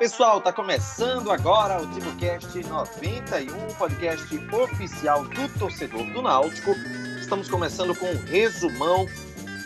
[0.00, 6.70] Pessoal, tá começando agora o TimoCast 91, podcast oficial do torcedor do Náutico.
[7.20, 9.06] Estamos começando com um resumão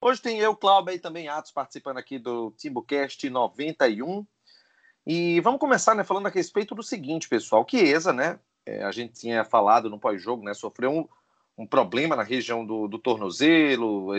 [0.00, 4.26] Hoje tem eu, Cláudio e também Atos participando aqui do TimbuCast 91.
[5.06, 7.66] E vamos começar né, falando a respeito do seguinte, pessoal.
[7.68, 8.38] Chiesa, né?
[8.64, 10.54] É, a gente tinha falado no pós-jogo, né?
[10.54, 11.08] Sofreu um,
[11.58, 14.12] um problema na região do, do tornozelo,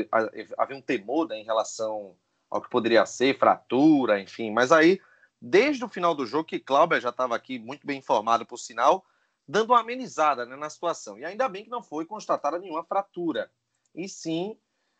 [0.57, 2.15] havia um temor né, em relação
[2.49, 4.51] ao que poderia ser, fratura, enfim.
[4.51, 4.99] Mas aí,
[5.41, 9.05] desde o final do jogo, que Cláudia já estava aqui muito bem informado, por sinal,
[9.47, 11.17] dando uma amenizada né, na situação.
[11.17, 13.49] E ainda bem que não foi constatada nenhuma fratura.
[13.95, 14.57] E sim,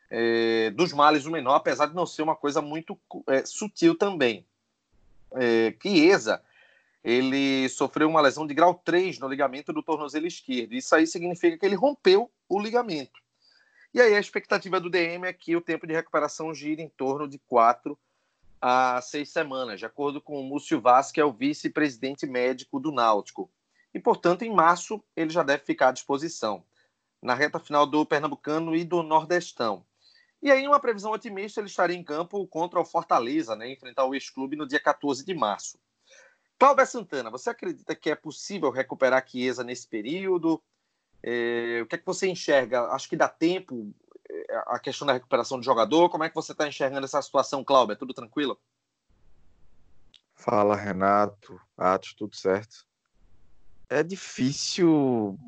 [0.10, 4.48] é, dos males o menor, apesar de não ser uma coisa muito é, sutil também.
[5.36, 6.42] É, Chiesa,
[7.04, 10.74] ele sofreu uma lesão de grau 3 no ligamento do tornozelo esquerdo.
[10.74, 13.22] Isso aí significa que ele rompeu o ligamento.
[13.94, 17.28] E aí a expectativa do DM é que o tempo de recuperação gira em torno
[17.28, 17.98] de 4
[18.60, 22.92] a 6 semanas, de acordo com o Múcio Vaz, que é o vice-presidente médico do
[22.92, 23.52] Náutico.
[23.94, 26.64] E, portanto, em março ele já deve ficar à disposição,
[27.22, 29.86] na reta final do Pernambucano e do Nordestão.
[30.44, 34.14] E aí, uma previsão otimista, ele estaria em campo contra o Fortaleza, né, enfrentar o
[34.14, 35.80] ex-clube no dia 14 de março.
[36.60, 40.62] Cláudio Santana, você acredita que é possível recuperar a Chiesa nesse período?
[41.24, 42.82] É, o que é que você enxerga?
[42.88, 43.96] Acho que dá tempo
[44.30, 46.10] é, a questão da recuperação do jogador.
[46.10, 47.94] Como é que você está enxergando essa situação, Cláudio?
[47.94, 48.60] É tudo tranquilo?
[50.36, 51.58] Fala, Renato.
[51.78, 52.86] Atos, tudo certo?
[53.90, 55.40] É difícil.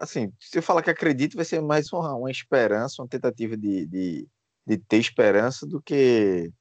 [0.00, 3.86] Assim, se eu falar que acredito, vai ser mais uma, uma esperança, uma tentativa de,
[3.86, 4.28] de,
[4.66, 6.52] de ter esperança do que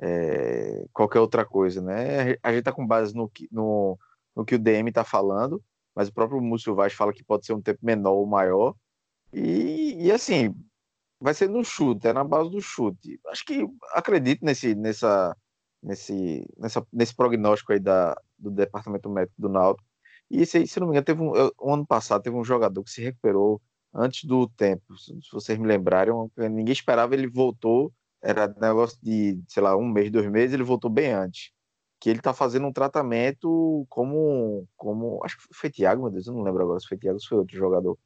[0.00, 2.36] é, qualquer outra coisa, né?
[2.42, 3.98] A gente está com base no, no,
[4.34, 5.62] no que o DM está falando,
[5.94, 8.74] mas o próprio Múcio Vaz fala que pode ser um tempo menor ou maior.
[9.32, 10.54] E, e, assim,
[11.20, 13.20] vai ser no chute, é na base do chute.
[13.26, 15.36] Acho que acredito nesse, nessa,
[15.82, 19.88] nesse, nessa, nesse prognóstico aí da, do Departamento Médico do Náutico.
[20.30, 22.90] E se, se não me engano, teve um, um, ano passado teve um jogador que
[22.90, 23.60] se recuperou
[23.92, 24.96] antes do tempo.
[24.96, 27.92] Se vocês me lembrarem, ninguém esperava, ele voltou
[28.22, 31.50] era negócio de, sei lá, um mês, dois meses, ele voltou bem antes.
[32.00, 34.66] Que ele tá fazendo um tratamento como.
[34.76, 37.20] como acho que foi Thiago, meu Deus, eu não lembro agora se foi Thiago ou
[37.20, 37.98] se foi outro jogador.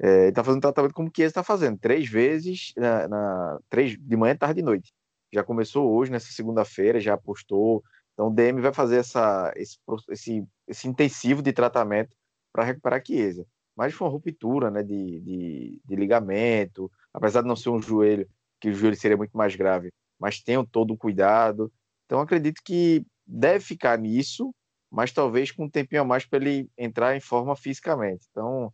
[0.00, 3.58] É, ele tá fazendo um tratamento como que ele está fazendo, três vezes, na, na,
[3.68, 4.92] três, de manhã, tarde e noite.
[5.32, 7.82] Já começou hoje, nessa segunda-feira, já apostou.
[8.18, 9.78] Então o DM vai fazer essa, esse,
[10.10, 12.16] esse, esse intensivo de tratamento
[12.52, 13.46] para recuperar a Chiesa.
[13.76, 18.28] Mas foi uma ruptura né, de, de, de ligamento, apesar de não ser um joelho,
[18.60, 21.70] que o joelho seria muito mais grave, mas tenham todo o cuidado.
[22.06, 24.52] Então, acredito que deve ficar nisso,
[24.90, 28.26] mas talvez com um tempinho a mais para ele entrar em forma fisicamente.
[28.32, 28.72] Então,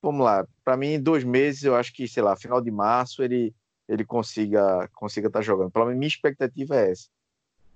[0.00, 0.46] vamos lá.
[0.64, 3.54] Para mim, dois meses, eu acho que, sei lá, final de março, ele,
[3.86, 5.70] ele consiga consiga estar tá jogando.
[5.70, 7.14] Pelo menos minha expectativa é essa.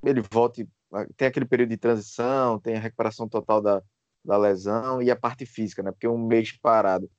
[0.03, 0.69] Ele volte,
[1.16, 3.83] tem aquele período de transição, tem a recuperação total da,
[4.25, 5.91] da lesão e a parte física, né?
[5.93, 7.11] Porque um mês parado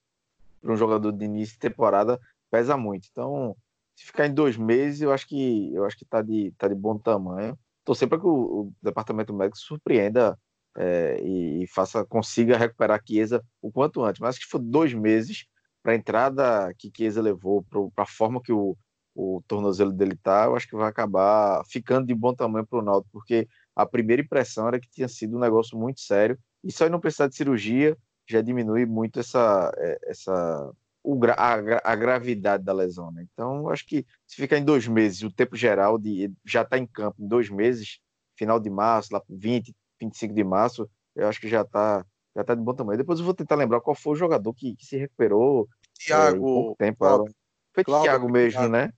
[0.61, 2.19] para um jogador de início de temporada
[2.49, 3.07] pesa muito.
[3.11, 3.55] Então,
[3.95, 6.75] se ficar em dois meses, eu acho que eu acho que tá de, tá de
[6.75, 7.57] bom tamanho.
[7.83, 10.37] Torcer para que o, o, departamento médico surpreenda
[10.77, 14.19] é, e, e, faça, consiga recuperar a Chiesa o quanto antes.
[14.19, 15.45] Mas acho que for dois meses
[15.81, 17.63] para a entrada que Chiesa levou,
[17.95, 18.77] para a forma que o,
[19.15, 22.81] o tornozelo dele tá, eu acho que vai acabar ficando de bom tamanho para o
[22.81, 26.37] Naldo, porque a primeira impressão era que tinha sido um negócio muito sério.
[26.63, 27.97] E só não precisar de cirurgia
[28.27, 30.71] já diminui muito essa, é, essa
[31.03, 33.11] o, a, a, gravidade da lesão.
[33.11, 33.25] Né?
[33.33, 36.85] Então, acho que se ficar em dois meses, o tempo geral de já está em
[36.85, 37.99] campo em dois meses,
[38.37, 42.05] final de março, lá 20, 25 de março, eu acho que já está
[42.35, 42.97] já tá de bom tamanho.
[42.97, 45.67] Depois eu vou tentar lembrar qual foi o jogador que, que se recuperou
[45.99, 46.99] Thiago, é, tempo.
[46.99, 47.35] Cláudio,
[47.73, 48.71] foi Cláudio, Thiago mesmo, Thiago.
[48.71, 48.93] né?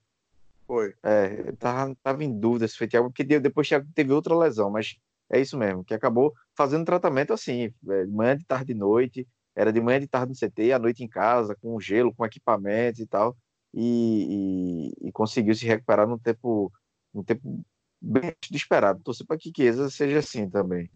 [0.66, 0.94] Foi.
[1.02, 4.96] É, tava, tava em dúvida se foi Thiago, porque depois Thiago teve outra lesão, mas
[5.30, 9.72] é isso mesmo, que acabou fazendo tratamento assim, é, manhã, de tarde e noite, era
[9.72, 13.06] de manhã de tarde no CT, à noite em casa, com gelo, com equipamentos e
[13.06, 13.36] tal,
[13.72, 16.72] e, e, e conseguiu se recuperar num tempo,
[17.12, 17.64] num tempo
[18.00, 19.02] bem desesperado.
[19.02, 20.90] Torcer para que Chiesa seja assim também.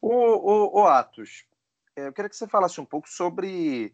[0.00, 1.44] O, o, o Atos,
[1.96, 3.92] é, eu queria que você falasse um pouco sobre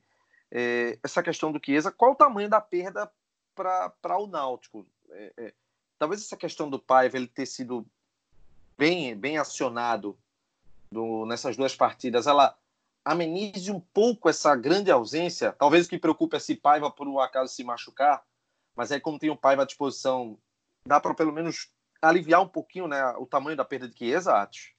[0.50, 1.90] é, essa questão do Chiesa.
[1.90, 3.10] Qual o tamanho da perda
[3.54, 4.86] para o Náutico?
[5.10, 5.54] É, é,
[5.98, 7.86] talvez essa questão do Paiva ele ter sido
[8.76, 10.18] bem, bem acionado
[10.90, 12.56] do, nessas duas partidas, ela
[13.04, 15.52] amenize um pouco essa grande ausência.
[15.52, 18.24] Talvez o que preocupe é se Paiva por um acaso se machucar,
[18.74, 20.38] mas aí como tem o Paiva à disposição,
[20.86, 21.70] dá para pelo menos
[22.00, 24.74] aliviar um pouquinho né, o tamanho da perda de Chiesa, Atos?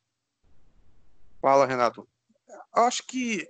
[1.42, 2.08] Fala, Renato.
[2.74, 3.48] Acho que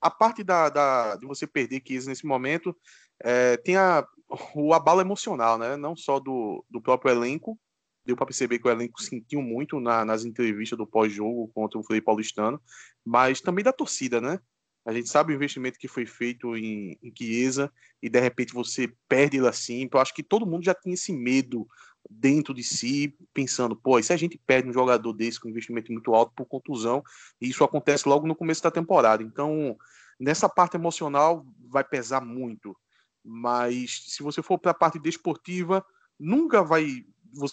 [0.00, 2.76] a parte da, da de você perder Chiesa nesse momento
[3.20, 4.06] é, tem a,
[4.54, 5.76] o abalo emocional, né?
[5.76, 7.58] Não só do, do próprio elenco,
[8.04, 11.84] deu para perceber que o elenco sentiu muito na, nas entrevistas do pós-jogo contra o
[11.84, 12.60] Frei Paulistano,
[13.04, 14.38] mas também da torcida, né?
[14.84, 18.92] A gente sabe o investimento que foi feito em, em Chiesa e de repente você
[19.08, 19.88] perde ele assim.
[19.92, 21.68] Eu acho que todo mundo já tinha esse medo
[22.10, 25.92] dentro de si, pensando, pô, e se a gente perde um jogador desse com investimento
[25.92, 27.02] muito alto por contusão,
[27.40, 29.22] e isso acontece logo no começo da temporada.
[29.22, 29.76] Então,
[30.18, 32.76] nessa parte emocional vai pesar muito.
[33.24, 35.84] Mas se você for para a parte desportiva,
[36.18, 37.04] nunca vai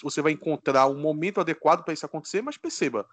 [0.01, 3.07] você vai encontrar um momento adequado para isso acontecer, mas perceba,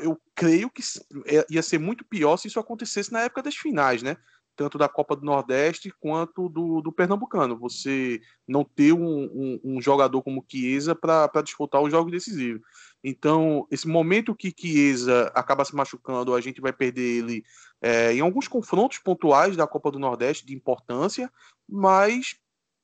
[0.00, 0.82] eu creio que
[1.26, 4.16] é, ia ser muito pior se isso acontecesse na época das finais, né?
[4.56, 7.58] Tanto da Copa do Nordeste quanto do, do Pernambucano.
[7.58, 12.62] Você não ter um, um, um jogador como Chiesa para disputar os jogos decisivos.
[13.02, 17.44] Então, esse momento que Chiesa acaba se machucando, a gente vai perder ele
[17.82, 21.30] é, em alguns confrontos pontuais da Copa do Nordeste de importância,
[21.68, 22.36] mas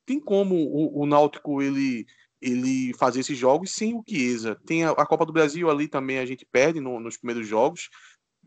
[0.06, 2.06] tem como o, o Náutico ele
[2.40, 4.58] ele fazer esses jogos sem o Chiesa.
[4.64, 7.90] Tem a, a Copa do Brasil ali também, a gente perde no, nos primeiros jogos.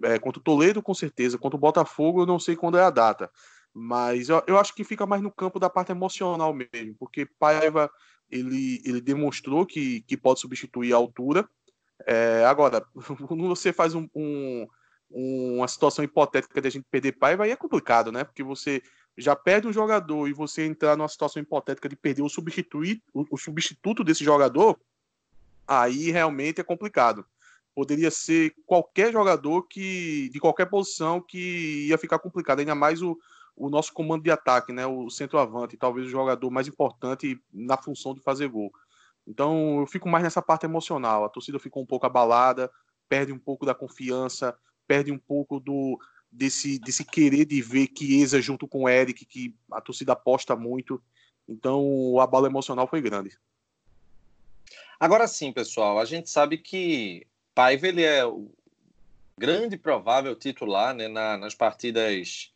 [0.02, 1.38] É, contra o Toledo, com certeza.
[1.38, 3.30] Contra o Botafogo, eu não sei quando é a data.
[3.74, 7.90] Mas eu, eu acho que fica mais no campo da parte emocional mesmo, porque Paiva
[8.30, 11.48] ele, ele demonstrou que, que pode substituir a altura.
[12.06, 12.86] É, agora,
[13.28, 14.68] quando você faz um, um,
[15.10, 18.24] uma situação hipotética de a gente perder Paiva, aí é complicado, né?
[18.24, 18.82] Porque você
[19.18, 23.26] já perde um jogador e você entrar numa situação hipotética de perder o, substituir, o,
[23.32, 24.80] o substituto desse jogador,
[25.68, 27.26] aí realmente é complicado.
[27.76, 33.18] Poderia ser qualquer jogador que de qualquer posição que ia ficar complicado, ainda mais o,
[33.56, 38.14] o nosso comando de ataque, né, o centroavante, talvez o jogador mais importante na função
[38.14, 38.72] de fazer gol.
[39.26, 41.24] Então eu fico mais nessa parte emocional.
[41.24, 42.70] A torcida ficou um pouco abalada,
[43.08, 44.58] perde um pouco da confiança,
[44.88, 45.98] perde um pouco do,
[46.34, 51.02] desse, desse querer de ver Chiesa junto com o Eric, que a torcida aposta muito.
[51.48, 53.38] Então, o abalo emocional foi grande.
[55.00, 58.52] Agora sim, pessoal, a gente sabe que Paiva ele é o
[59.38, 62.52] grande provável titular né, na, nas partidas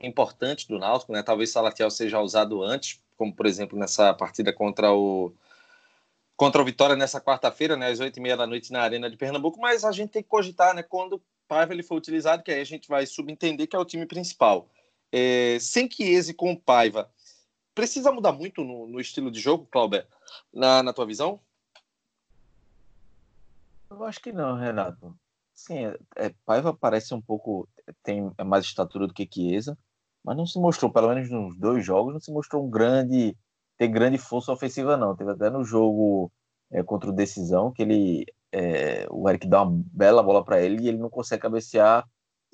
[0.00, 1.22] importantes do Náutico, né?
[1.22, 5.32] Talvez Salatiel seja usado antes, como por exemplo nessa partida contra o
[6.36, 9.16] contra o Vitória nessa quarta-feira, né, às oito e meia da noite na Arena de
[9.16, 12.62] Pernambuco, mas a gente tem que cogitar, né, quando Paiva ele foi utilizado, que aí
[12.62, 14.70] a gente vai subentender que é o time principal.
[15.12, 17.10] É, sem Chiesa com Paiva,
[17.74, 20.06] precisa mudar muito no, no estilo de jogo, Clauber,
[20.50, 21.38] na, na tua visão?
[23.90, 25.14] Eu acho que não, Renato.
[25.52, 27.68] Sim, é, é, Paiva parece um pouco
[28.02, 29.76] tem mais estatura do que Chiesa,
[30.24, 33.36] mas não se mostrou, pelo menos nos dois jogos, não se mostrou um grande
[33.76, 35.14] ter grande força ofensiva não.
[35.14, 36.32] Teve até no jogo
[36.70, 38.91] é, contra o Decisão que ele é,
[39.22, 42.04] o Eric dá uma bela bola para ele e ele não consegue cabecear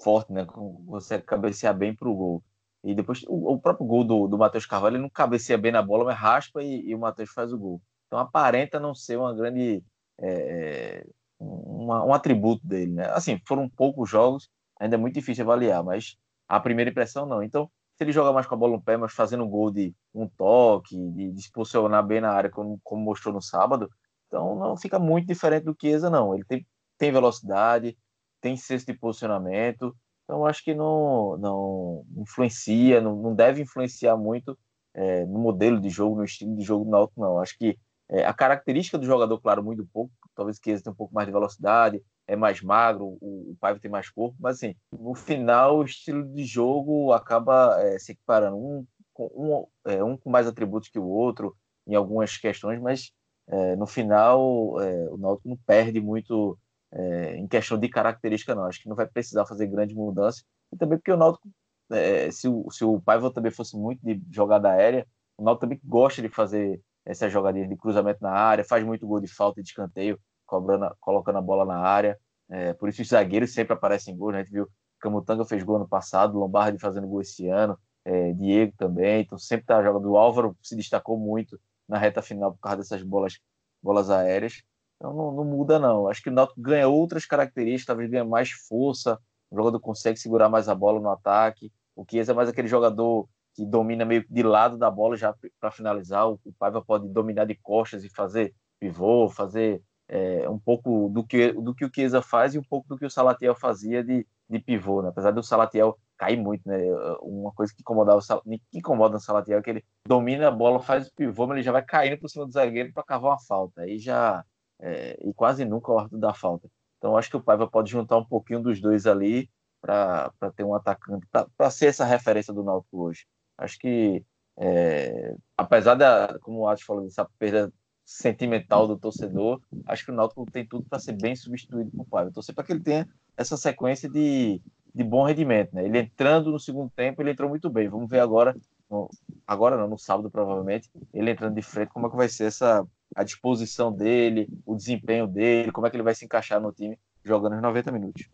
[0.02, 0.44] forte, né?
[0.44, 2.44] Consegue cabecear bem para o gol.
[2.84, 5.82] E depois o, o próprio gol do, do Matheus Carvalho ele não cabeceia bem na
[5.82, 7.80] bola, mas raspa e, e o Matheus faz o gol.
[8.06, 9.82] Então aparenta não ser uma grande
[10.20, 11.06] é, é
[11.40, 13.06] uma, um atributo dele, né?
[13.12, 17.42] Assim, foram poucos jogos, ainda é muito difícil avaliar, mas a primeira impressão não.
[17.42, 19.94] Então, se ele joga mais com a bola no pé, mas fazendo um gol de
[20.14, 23.88] um toque, de, de se posicionar bem na área, como, como mostrou no sábado,
[24.28, 26.35] então não fica muito diferente do Chiesa, não.
[26.35, 26.66] Ele tem,
[26.97, 27.99] tem velocidade,
[28.40, 34.56] tem senso de posicionamento, então acho que não, não influencia, não, não deve influenciar muito
[34.94, 37.40] é, no modelo de jogo, no estilo de jogo do Náutico, não.
[37.40, 37.78] Acho que
[38.11, 41.32] é, a característica do jogador, claro, muito pouco, talvez Chiesa tenha um pouco mais de
[41.32, 46.25] velocidade, é mais magro, o, o tem mais corpo, mas assim, no final o estilo
[46.25, 48.87] de jogo acaba é, se equiparando, um,
[49.18, 51.56] um, é, um com mais atributos que o outro
[51.87, 53.11] em algumas questões, mas
[53.49, 56.59] é, no final é, o Náutico não perde muito
[56.93, 58.64] é, em questão de característica, não.
[58.64, 60.45] Acho que não vai precisar fazer grandes mudanças.
[60.73, 61.49] E também porque o Náutico,
[61.90, 65.81] é, se, o, se o Paiva também fosse muito de jogada aérea, o Náutico também
[65.85, 69.62] gosta de fazer essa jogadinha de cruzamento na área, faz muito gol de falta e
[69.62, 72.19] de escanteio, cobrando, colocando a bola na área.
[72.50, 74.33] É, por isso os zagueiros sempre aparecem em gol.
[74.33, 74.40] Né?
[74.40, 74.69] A gente viu
[75.00, 79.23] Camutanga fez gol ano passado, Lombardi fazendo gol esse ano, é, Diego também.
[79.23, 80.11] Então sempre tá jogando.
[80.11, 83.38] O Álvaro se destacou muito na reta final por causa dessas bolas
[83.83, 84.62] bolas aéreas.
[84.97, 86.09] Então não, não, muda, não.
[86.09, 89.18] Acho que o Náutico ganha outras características, talvez ganha mais força,
[89.50, 91.73] o jogador consegue segurar mais a bola no ataque.
[91.95, 95.71] O Chiesa é mais aquele jogador que domina meio de lado da bola já para
[95.71, 96.28] finalizar.
[96.28, 101.25] O, o Paiva pode dominar de costas e fazer pivô, fazer é, um pouco do
[101.25, 104.26] que, do que o Chiesa faz e um pouco do que o Salatiel fazia de,
[104.49, 105.09] de pivô, né?
[105.09, 106.76] apesar do Salatiel cair muito, né?
[107.22, 110.80] Uma coisa que incomodava o que incomoda o Salatiel é que ele domina a bola,
[110.80, 113.40] faz o pivô, mas ele já vai caindo por cima do zagueiro para cavar uma
[113.40, 113.82] falta.
[113.82, 114.44] Aí já
[114.80, 116.68] é, e quase nunca o Arthur dá falta.
[116.98, 119.48] Então acho que o Paiva pode juntar um pouquinho dos dois ali
[119.80, 123.25] para ter um atacante, para ser essa referência do Náutico hoje.
[123.56, 124.25] Acho que
[124.58, 127.72] é, apesar da, como o Atos falou, dessa perda
[128.04, 132.32] sentimental do torcedor, acho que o Náutico tem tudo para ser bem substituído por Paiva.
[132.32, 134.60] Torcer para que ele tenha essa sequência de,
[134.95, 135.75] de bom rendimento.
[135.75, 135.85] Né?
[135.85, 137.88] Ele entrando no segundo tempo, ele entrou muito bem.
[137.88, 138.57] Vamos ver agora,
[138.90, 139.09] no,
[139.47, 142.87] agora não, no sábado provavelmente, ele entrando de frente, como é que vai ser essa
[143.14, 146.99] a disposição dele, o desempenho dele, como é que ele vai se encaixar no time
[147.25, 148.28] jogando os 90 minutos.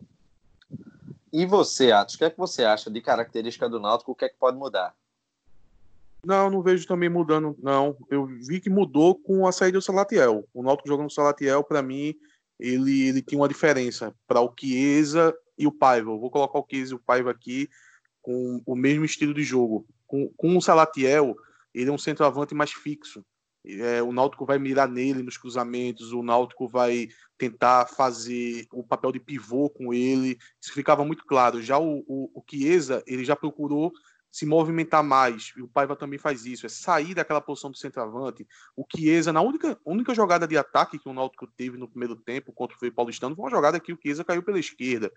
[1.31, 4.11] E você, Atos, o que é que você acha de característica do Náutico?
[4.11, 4.95] O que é que pode mudar?
[6.25, 7.95] Não, não vejo também mudando, não.
[8.09, 10.47] Eu vi que mudou com a saída do Salatiel.
[10.53, 12.15] O Náutico jogando o Salatiel, para mim,
[12.59, 16.11] ele, ele tinha uma diferença para o Chiesa e o Paiva.
[16.11, 17.69] Eu vou colocar o Chiesa e o Paiva aqui
[18.21, 19.85] com o mesmo estilo de jogo.
[20.07, 21.35] Com, com o Salatiel,
[21.73, 23.23] ele é um centroavante mais fixo.
[23.67, 27.07] É, o Náutico vai mirar nele nos cruzamentos, o Náutico vai
[27.37, 30.37] tentar fazer o papel de pivô com ele.
[30.61, 31.61] Isso ficava muito claro.
[31.61, 33.91] Já o, o, o Chiesa, ele já procurou
[34.35, 38.45] se movimentar mais, e o Paiva também faz isso, é sair daquela posição do centroavante.
[38.75, 42.51] O Chiesa, na única, única jogada de ataque que o Náutico teve no primeiro tempo
[42.51, 45.09] contra o Frei Paulistano, foi uma jogada que o Chiesa caiu pela esquerda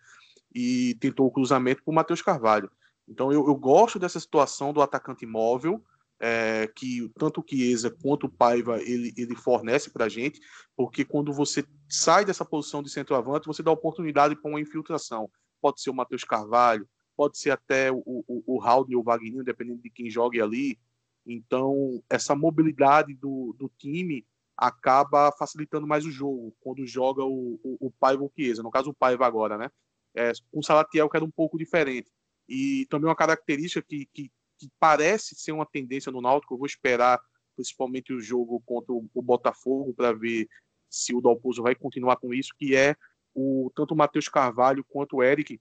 [0.54, 2.70] e tentou o cruzamento para o Matheus Carvalho.
[3.08, 5.82] Então eu, eu, gosto dessa situação do atacante móvel,
[6.20, 10.40] é, que tanto o Chiesa quanto o Paiva ele, ele fornece para a gente,
[10.76, 15.28] porque quando você sai dessa posição de centroavante, você dá oportunidade para uma infiltração.
[15.60, 19.82] Pode ser o Matheus Carvalho, pode ser até o, o, o e o Wagner, dependendo
[19.82, 20.78] de quem jogue ali.
[21.26, 24.24] Então, essa mobilidade do, do time
[24.56, 28.62] acaba facilitando mais o jogo quando joga o, o, o Paiva ou o Chiesa.
[28.62, 29.68] No caso, o Paiva agora, né?
[30.14, 32.08] É, com o Salatiel, que era um pouco diferente.
[32.48, 36.66] E também uma característica que, que, que, parece ser uma tendência no Náutico, eu vou
[36.66, 37.20] esperar
[37.56, 40.48] principalmente o jogo contra o, o Botafogo para ver
[40.88, 42.94] se o Dalpozo vai continuar com isso, que é
[43.34, 45.60] o tanto o Matheus Carvalho quanto o Eric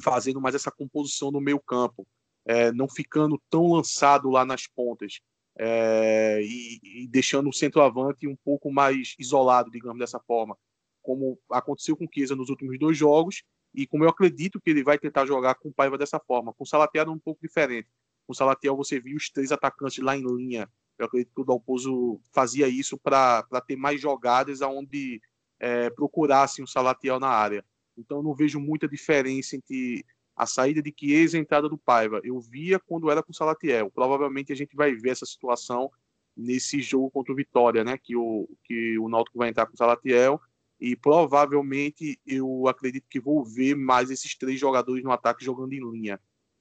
[0.00, 2.06] fazendo mais essa composição no meio campo,
[2.44, 5.20] é, não ficando tão lançado lá nas pontas
[5.58, 10.56] é, e, e, deixando o centroavante um pouco mais isolado, digamos dessa forma,
[11.02, 13.42] como aconteceu com o Chiesa nos últimos dois jogos
[13.74, 16.52] e como eu acredito que ele vai tentar jogar com o Paiva dessa forma.
[16.52, 17.88] Com o Salatiel é um pouco diferente.
[18.26, 20.68] Com o Salatiel você viu os três atacantes lá em linha.
[20.98, 25.20] Eu acredito que o Dalpozo fazia isso para ter mais jogadas aonde
[25.58, 27.64] é, procurassem o Salatiel na área.
[27.96, 32.20] Então não vejo muita diferença entre a saída de Chiesa e a entrada do Paiva.
[32.22, 33.90] Eu via quando era com o Salatiel.
[33.90, 35.90] Provavelmente a gente vai ver essa situação
[36.36, 37.96] nesse jogo contra o Vitória, né?
[37.96, 40.40] Que o, que o Náutico vai entrar com o Salatiel.
[40.78, 45.90] E provavelmente eu acredito que vou ver mais esses três jogadores no ataque jogando em
[45.90, 46.20] linha.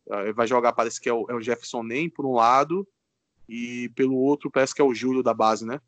[0.10, 2.88] Eh, vai jogar, parece que é o, é o Jefferson Nem, por um lado,
[3.48, 5.82] e pelo outro, parece que é o Júlio da base, né?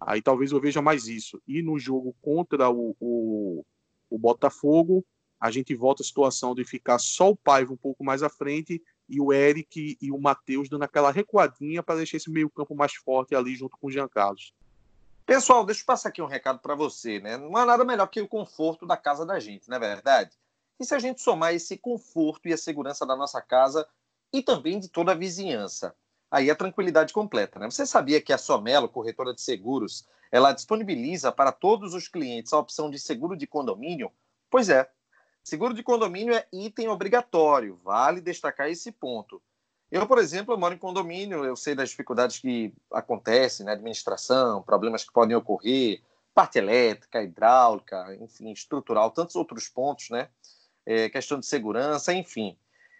[0.00, 1.40] Aí talvez eu veja mais isso.
[1.46, 3.64] E no jogo contra o, o
[4.10, 5.04] o Botafogo,
[5.40, 8.82] a gente volta à situação de ficar só o Paiva um pouco mais à frente
[9.08, 13.34] e o Eric e o Matheus dando aquela recuadinha para deixar esse meio-campo mais forte
[13.34, 14.52] ali junto com o Jean Carlos.
[15.24, 17.36] Pessoal, deixa eu passar aqui um recado para você, né?
[17.36, 20.36] Não há nada melhor que o conforto da casa da gente, não é verdade?
[20.80, 23.86] E se a gente somar esse conforto e a segurança da nossa casa
[24.32, 25.94] e também de toda a vizinhança?
[26.30, 27.70] Aí a tranquilidade completa, né?
[27.70, 32.58] Você sabia que a Somelo, corretora de seguros, ela disponibiliza para todos os clientes a
[32.58, 34.12] opção de seguro de condomínio?
[34.50, 34.90] Pois é,
[35.42, 39.42] seguro de condomínio é item obrigatório, vale destacar esse ponto.
[39.90, 45.02] Eu, por exemplo, moro em condomínio, eu sei das dificuldades que acontecem na administração, problemas
[45.02, 46.02] que podem ocorrer,
[46.34, 50.28] parte elétrica, hidráulica, enfim, estrutural, tantos outros pontos, né?
[50.84, 52.58] É, questão de segurança, enfim.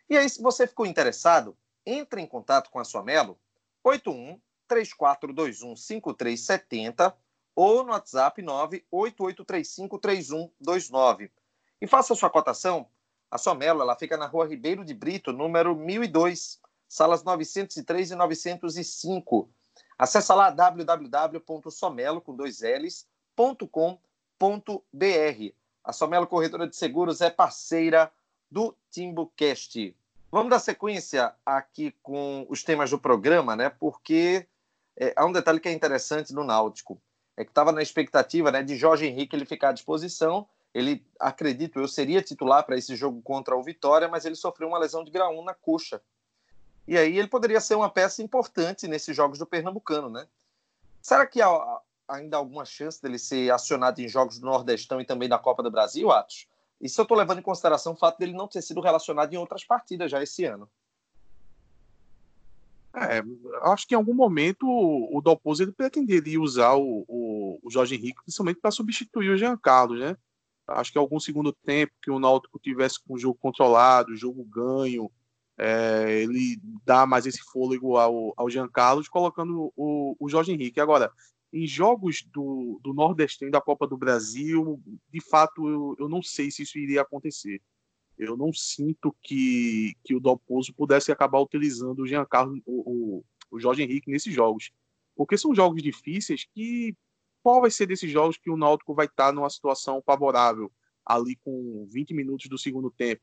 [0.08, 1.54] E aí, se você ficou interessado,
[1.88, 3.38] entre em contato com a sua Melo,
[3.82, 7.14] 81 34215370
[7.56, 11.30] ou no WhatsApp 988353129.
[11.80, 12.86] E faça sua cotação.
[13.30, 19.50] A Somelo ela fica na rua Ribeiro de Brito, número 1002, salas 903 e 905.
[19.98, 22.60] Acesse lá www.somelo com dois
[25.84, 28.12] A Somelo Corretora de Seguros é parceira
[28.50, 29.96] do TimbuCast.
[30.30, 33.70] Vamos dar sequência aqui com os temas do programa, né?
[33.70, 34.46] Porque
[34.94, 37.00] é, há um detalhe que é interessante no Náutico.
[37.34, 40.46] é que estava na expectativa né, de Jorge Henrique ele ficar à disposição.
[40.74, 44.78] Ele, acredito, eu seria titular para esse jogo contra o Vitória, mas ele sofreu uma
[44.78, 46.00] lesão de grau 1 na coxa.
[46.86, 50.26] E aí ele poderia ser uma peça importante nesses jogos do Pernambucano, né?
[51.00, 55.28] Será que há ainda alguma chance dele ser acionado em jogos do Nordestão e também
[55.28, 56.46] da Copa do Brasil, Atos?
[56.80, 59.64] Isso eu estou levando em consideração o fato dele não ter sido relacionado em outras
[59.64, 60.68] partidas já esse ano.
[62.94, 63.22] É,
[63.70, 68.22] acho que em algum momento o Dalpozo ele pretenderia usar o, o, o Jorge Henrique,
[68.22, 70.16] principalmente para substituir o Jean Carlos, né?
[70.66, 74.44] Acho que algum segundo tempo que o Náutico tivesse com o jogo controlado, o jogo
[74.44, 75.10] ganho,
[75.56, 80.80] é, ele dá mais esse fôlego ao, ao Jean Carlos, colocando o, o Jorge Henrique.
[80.80, 81.10] Agora,
[81.52, 86.50] em jogos do, do Nordestino da Copa do Brasil, de fato, eu, eu não sei
[86.50, 87.60] se isso iria acontecer.
[88.18, 93.24] Eu não sinto que, que o Dalpozo pudesse acabar utilizando o Jean Carlos, o, o,
[93.50, 94.72] o Jorge Henrique nesses jogos.
[95.14, 96.94] Porque são jogos difíceis que
[97.42, 100.70] qual vai ser desses jogos que o Náutico vai estar numa situação favorável
[101.06, 103.22] ali com 20 minutos do segundo tempo?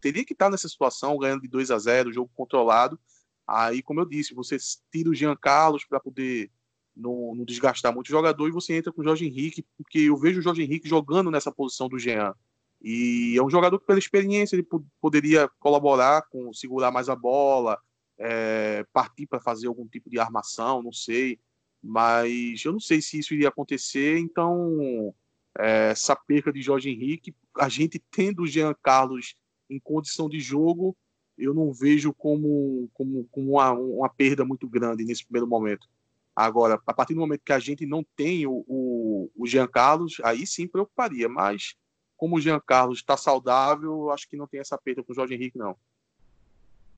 [0.00, 2.98] Teria que estar nessa situação, ganhando de 2 a 0, jogo controlado.
[3.46, 4.56] Aí, como eu disse, você
[4.90, 6.50] tira o Jean Carlos para poder
[6.96, 10.16] não, não, desgastar muito o jogador e você entra com o Jorge Henrique, porque eu
[10.16, 12.34] vejo o Jorge Henrique jogando nessa posição do Jean.
[12.82, 14.66] E é um jogador que, pela experiência, ele
[15.00, 17.78] poderia colaborar com segurar mais a bola,
[18.18, 21.38] é, partir para fazer algum tipo de armação, não sei.
[21.82, 24.18] Mas eu não sei se isso iria acontecer.
[24.18, 25.14] Então,
[25.58, 29.34] é, essa perca de Jorge Henrique, a gente tendo o Jean Carlos
[29.68, 30.96] em condição de jogo,
[31.36, 35.88] eu não vejo como, como, como uma, uma perda muito grande nesse primeiro momento.
[36.42, 40.16] Agora, a partir do momento que a gente não tem o, o, o Jean Carlos,
[40.24, 41.28] aí sim preocuparia.
[41.28, 41.74] Mas,
[42.16, 45.34] como o Jean Carlos está saudável, acho que não tem essa perda com o Jorge
[45.34, 45.76] Henrique, não.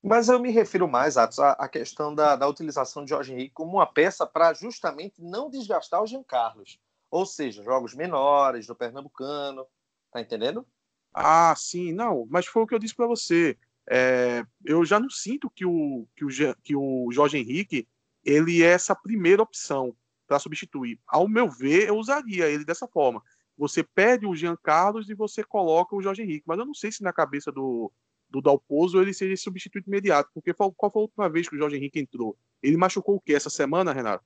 [0.01, 3.53] Mas eu me refiro mais, Atos, à, à questão da, da utilização de Jorge Henrique
[3.53, 6.79] como uma peça para justamente não desgastar o Jean Carlos.
[7.11, 9.65] Ou seja, jogos menores, do Pernambucano.
[10.09, 10.65] Tá entendendo?
[11.13, 13.57] Ah, sim, não, mas foi o que eu disse para você.
[13.89, 16.29] É, eu já não sinto que o, que o,
[16.63, 17.85] que o Jorge Henrique
[18.23, 19.95] ele é essa primeira opção
[20.27, 20.99] para substituir.
[21.07, 23.21] Ao meu ver, eu usaria ele dessa forma.
[23.57, 26.45] Você perde o Jean Carlos e você coloca o Jorge Henrique.
[26.47, 27.91] Mas eu não sei se na cabeça do,
[28.29, 30.29] do Dalpozo ele seria substituído imediato.
[30.33, 32.35] Porque qual foi a última vez que o Jorge Henrique entrou?
[32.61, 34.25] Ele machucou o quê essa semana, Renato?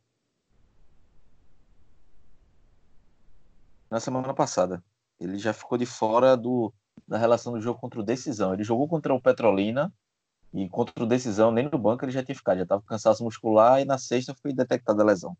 [3.89, 4.83] Na semana passada.
[5.19, 6.71] Ele já ficou de fora do,
[7.07, 8.53] da relação do jogo contra o Decisão.
[8.53, 9.91] Ele jogou contra o Petrolina
[10.53, 13.23] e contra o Decisão, nem no banco ele já tinha ficado, já estava com cansaço
[13.23, 15.37] muscular e na sexta foi detectada a lesão.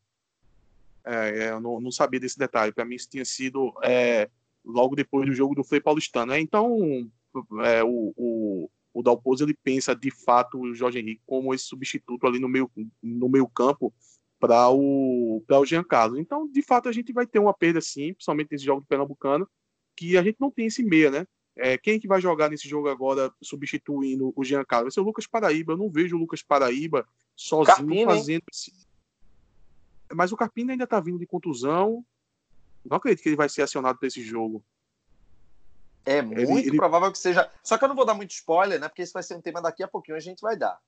[1.05, 2.73] É, é, eu não, não, sabia desse detalhe.
[2.73, 4.29] Para mim, isso tinha sido é,
[4.63, 6.33] logo depois do jogo do Frei Paulistano.
[6.33, 6.41] Né?
[6.41, 7.09] Então,
[7.63, 12.27] é, o, o, o Dalpozo ele pensa de fato o Jorge Henrique como esse substituto
[12.27, 12.69] ali no meio,
[13.01, 13.93] no meio campo
[14.37, 16.19] para o, o Jean Carlos.
[16.19, 19.47] Então, de fato, a gente vai ter uma perda sim, principalmente nesse jogo do Pernambucano,
[19.95, 21.27] que a gente não tem esse meia, né?
[21.57, 24.85] É, quem que vai jogar nesse jogo agora substituindo o Jean Carlos?
[24.85, 25.73] Vai ser o Lucas Paraíba.
[25.73, 28.71] Eu não vejo o Lucas Paraíba sozinho fazendo esse...
[30.13, 32.05] Mas o Carpina ainda tá vindo de contusão.
[32.85, 34.63] Não acredito que ele vai ser acionado para esse jogo.
[36.05, 36.77] É muito ele, ele...
[36.77, 37.51] provável que seja.
[37.61, 38.87] Só que eu não vou dar muito spoiler, né?
[38.87, 40.79] Porque isso vai ser um tema daqui a pouquinho a gente vai dar.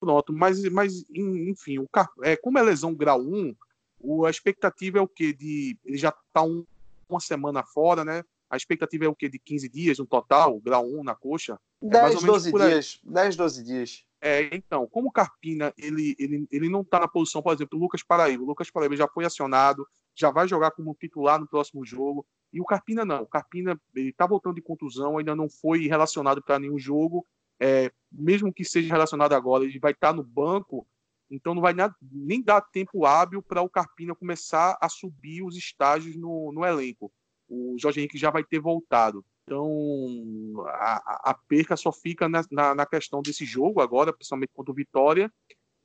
[0.00, 2.08] Pronto, mas, mas enfim, o Car...
[2.22, 3.54] é, como é lesão grau 1,
[4.00, 5.32] o, a expectativa é o quê?
[5.32, 6.64] De, ele já tá um,
[7.08, 8.24] uma semana fora, né?
[8.50, 9.28] A expectativa é o quê?
[9.28, 11.58] De 15 dias no total, grau 1 na coxa?
[11.82, 13.00] 10, é 12 dias.
[13.04, 14.04] 10, 12 dias.
[14.20, 17.82] É, então, como o Carpina ele, ele, ele não está na posição, por exemplo, o
[17.82, 18.42] Lucas Paraíba.
[18.42, 22.26] O Lucas Paraíba já foi acionado, já vai jogar como titular no próximo jogo.
[22.52, 23.22] E o Carpina não.
[23.22, 27.24] O Carpina ele está voltando de contusão, ainda não foi relacionado para nenhum jogo.
[27.60, 30.86] É, mesmo que seja relacionado agora, ele vai estar tá no banco.
[31.30, 36.16] Então não vai nem dar tempo hábil para o Carpina começar a subir os estágios
[36.16, 37.12] no, no elenco
[37.48, 39.24] o Jorge Henrique já vai ter voltado.
[39.44, 44.72] Então, a, a perca só fica na, na, na, questão desse jogo agora, principalmente contra
[44.72, 45.32] o Vitória.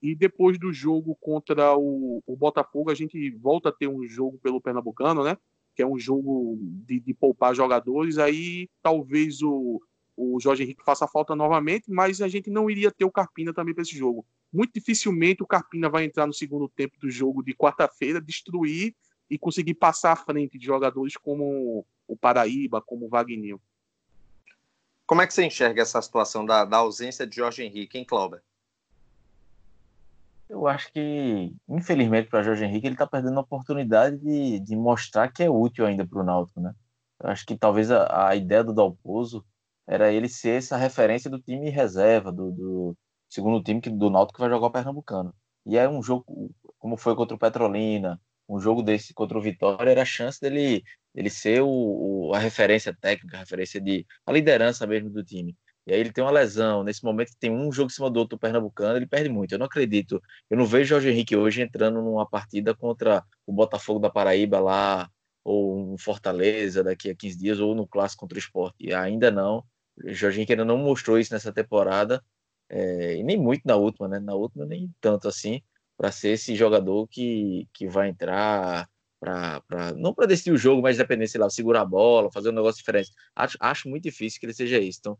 [0.01, 4.37] E depois do jogo contra o, o, Botafogo, a gente volta a ter um jogo
[4.39, 5.37] pelo Pernambucano, né?
[5.73, 8.17] Que é um jogo de, de poupar jogadores.
[8.17, 9.81] Aí talvez o,
[10.17, 13.73] o Jorge Henrique faça falta novamente, mas a gente não iria ter o Carpina também
[13.73, 14.25] para esse jogo.
[14.51, 18.93] Muito dificilmente o Carpina vai entrar no segundo tempo do jogo de quarta-feira, destruir
[19.29, 23.57] e conseguir passar à frente de jogadores como o Paraíba, como o Wagner.
[25.05, 28.41] Como é que você enxerga essa situação da, da ausência de Jorge Henrique, hein, Cláudio?
[30.49, 35.31] Eu acho que, infelizmente, para Jorge Henrique, ele está perdendo a oportunidade de, de mostrar
[35.31, 36.73] que é útil ainda para o Náutico, né?
[37.19, 39.45] Eu acho que talvez a, a, ideia do Dalpozo
[39.87, 42.97] era ele ser essa referência do time reserva, do, do
[43.29, 45.33] segundo time que, do Náutico que vai jogar o Pernambucano.
[45.65, 49.91] E é um jogo, como foi contra o Petrolina, um jogo desse contra o Vitória
[49.91, 51.67] era a chance dele, dele ser o,
[52.29, 55.55] o, a referência técnica, a referência de a liderança mesmo do time.
[55.85, 58.37] E aí ele tem uma lesão, nesse momento tem um jogo em cima do outro
[58.37, 59.51] pernambucano, ele perde muito.
[59.53, 63.99] Eu não acredito, eu não vejo Jorge Henrique hoje entrando numa partida contra o Botafogo
[63.99, 65.09] da Paraíba lá,
[65.43, 68.73] ou um Fortaleza daqui a 15 dias, ou no clássico contra o Sport.
[68.79, 69.65] E ainda não.
[70.05, 72.23] Jorge Henrique ainda não mostrou isso nessa temporada,
[72.69, 74.19] é, e nem muito na última, né?
[74.19, 75.61] Na última nem tanto assim,
[75.97, 78.87] para ser esse jogador que, que vai entrar
[79.19, 82.53] para não para decidir o jogo, mas depender, sei lá, segurar a bola, fazer um
[82.53, 83.11] negócio diferente.
[83.35, 84.99] Acho, acho muito difícil que ele seja isso.
[84.99, 85.17] Então,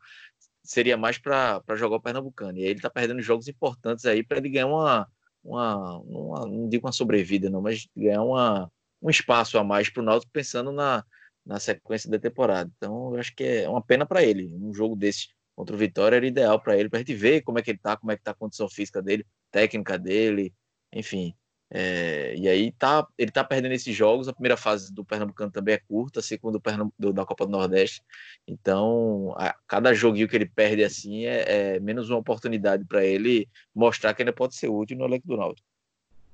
[0.63, 2.57] seria mais para jogar o Pernambucano.
[2.57, 5.07] E aí ele está perdendo jogos importantes aí para ele ganhar uma,
[5.43, 10.01] uma, uma, não digo uma sobrevida, não, mas ganhar uma, um espaço a mais para
[10.01, 11.03] o Náutico pensando na,
[11.45, 12.69] na sequência da temporada.
[12.77, 14.53] Então, eu acho que é uma pena para ele.
[14.53, 17.59] Um jogo desse contra o Vitória era ideal para ele, para a gente ver como
[17.59, 20.51] é que ele está, como é que está a condição física dele, técnica dele,
[20.93, 21.35] enfim.
[21.75, 24.27] É, e aí tá, ele tá perdendo esses jogos.
[24.27, 26.61] A primeira fase do Pernambucano também é curta, a segunda
[26.99, 28.03] do, da Copa do Nordeste.
[28.47, 33.49] Então, a, cada joguinho que ele perde assim é, é menos uma oportunidade para ele
[33.73, 35.67] mostrar que ainda pode ser útil no elenco do Náutico.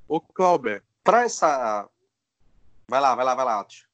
[0.08, 0.84] Ô, Clauber.
[1.04, 1.88] Para essa.
[2.88, 3.88] Vai lá, vai lá, vai lá, Atos.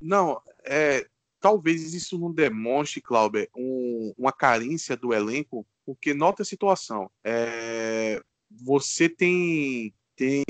[0.00, 1.06] Não, é,
[1.40, 7.10] talvez isso não demonstre, Clauber, um, uma carência do elenco, porque nota a situação.
[7.22, 8.22] É,
[8.62, 10.44] você tem tem,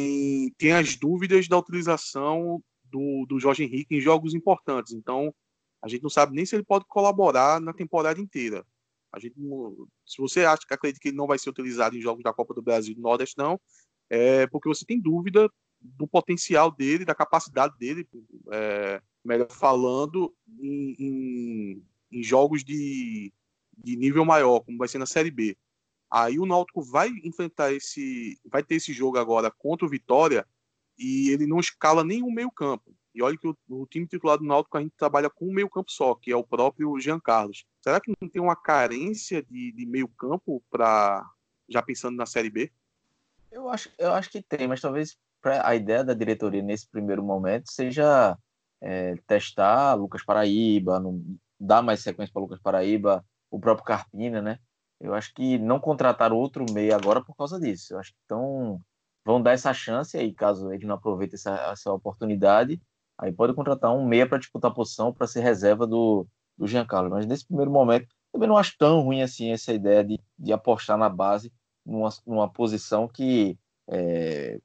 [0.59, 4.93] tem as dúvidas da utilização do, do Jorge Henrique em jogos importantes.
[4.93, 5.35] Então,
[5.83, 8.65] a gente não sabe nem se ele pode colaborar na temporada inteira.
[9.13, 9.37] A gente,
[10.05, 12.53] se você acha que acredita que ele não vai ser utilizado em jogos da Copa
[12.53, 13.61] do Brasil do Nordeste, não,
[14.11, 15.49] é porque você tem dúvida
[15.81, 18.09] do potencial dele, da capacidade dele,
[18.51, 23.33] é, melhor falando, em, em, em jogos de,
[23.77, 25.57] de nível maior, como vai ser na Série B.
[26.17, 30.47] Aí o Náutico vai enfrentar esse, vai ter esse jogo agora contra o Vitória
[30.97, 32.95] e ele não escala nenhum meio-campo.
[33.13, 35.91] E olha que o, o, time titular do Náutico a gente trabalha com um meio-campo
[35.91, 37.67] só, que é o próprio Jean Carlos.
[37.83, 41.29] Será que não tem uma carência de, de meio-campo para
[41.69, 42.71] já pensando na Série B?
[43.51, 45.19] Eu acho, eu acho que tem, mas talvez
[45.65, 48.39] a ideia da diretoria nesse primeiro momento seja
[48.81, 51.21] é, testar Lucas Paraíba, não,
[51.59, 54.61] dar mais sequência para Lucas Paraíba, o próprio Carpina, né?
[55.05, 57.93] Eu acho que não contrataram outro meio agora por causa disso.
[57.93, 58.81] Eu acho que então
[59.23, 62.81] vão dar essa chance aí, caso ele não aproveite essa, essa oportunidade,
[63.19, 67.11] aí pode contratar um meia para disputar a posição para ser reserva do, do Giancarlo.
[67.11, 70.97] Mas nesse primeiro momento, também não acho tão ruim assim essa ideia de, de apostar
[70.97, 71.53] na base
[71.85, 74.59] numa, numa posição que, é,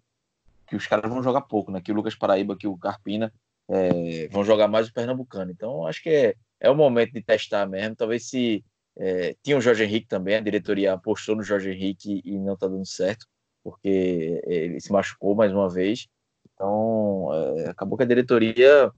[0.67, 1.81] que os caras vão jogar pouco, né?
[1.81, 3.33] Que o Lucas Paraíba, que o Carpina
[3.67, 5.51] é, vão jogar mais o Pernambucano.
[5.51, 7.97] Então, acho que é, é o momento de testar mesmo.
[7.97, 8.63] Talvez se
[8.99, 12.67] é, tinha o Jorge Henrique também, a diretoria apostou no Jorge Henrique e não está
[12.67, 13.25] dando certo,
[13.63, 16.07] porque ele se machucou mais uma vez.
[16.53, 18.91] Então, é, acabou que a diretoria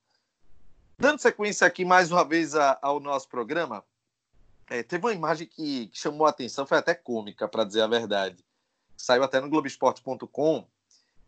[1.02, 3.84] Dando sequência aqui mais uma vez a, ao nosso programa,
[4.70, 7.88] é, teve uma imagem que, que, chamou a atenção, foi até cômica, para dizer a
[7.88, 8.44] verdade.
[8.96, 10.64] Saiu até no Globoesporte.com,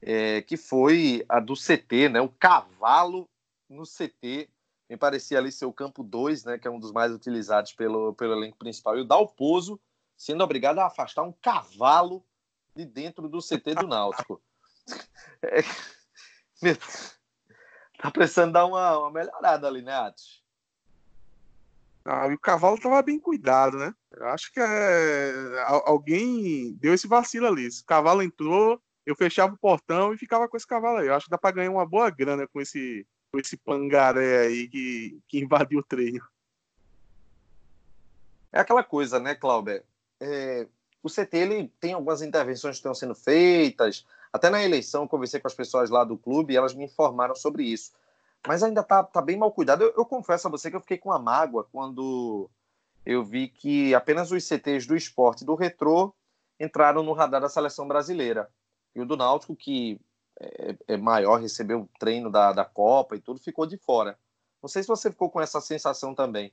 [0.00, 2.20] é, que foi a do CT, né?
[2.20, 3.28] O cavalo
[3.68, 4.48] no CT,
[4.88, 8.14] me parecia ali ser o campo 2, né, que é um dos mais utilizados pelo,
[8.14, 9.80] pelo elenco principal, e o Dalpozo
[10.16, 12.24] sendo obrigado a afastar um cavalo
[12.76, 14.40] de dentro do CT do Náutico.
[15.42, 15.62] É,
[17.98, 20.42] tá precisando dar uma, uma melhorada ali, né, Atos?
[22.04, 23.94] Ah, e o cavalo tava bem cuidado, né?
[24.12, 25.32] Eu acho que é...
[25.86, 27.70] alguém deu esse vacilo ali.
[27.70, 31.06] Se o cavalo entrou, eu fechava o portão e ficava com esse cavalo aí.
[31.06, 34.68] Eu acho que dá para ganhar uma boa grana com esse, com esse pangaré aí
[34.68, 36.24] que, que invadiu o treino.
[38.52, 39.82] É aquela coisa, né, Cláudio?
[40.20, 40.68] É,
[41.02, 44.06] o CT ele tem algumas intervenções que estão sendo feitas.
[44.34, 47.62] Até na eleição, conversei com as pessoas lá do clube e elas me informaram sobre
[47.62, 47.92] isso
[48.46, 49.82] mas ainda tá, tá bem mal cuidado.
[49.82, 52.50] Eu, eu, confesso a você que eu fiquei com uma mágoa quando
[53.04, 56.14] eu vi que apenas os CTs do esporte e do retrô
[56.60, 58.50] entraram no radar da seleção brasileira.
[58.94, 60.00] E o do Náutico, que
[60.38, 64.18] é, é maior, recebeu o treino da, da Copa e tudo, ficou de fora.
[64.62, 66.52] Não sei se você ficou com essa sensação também.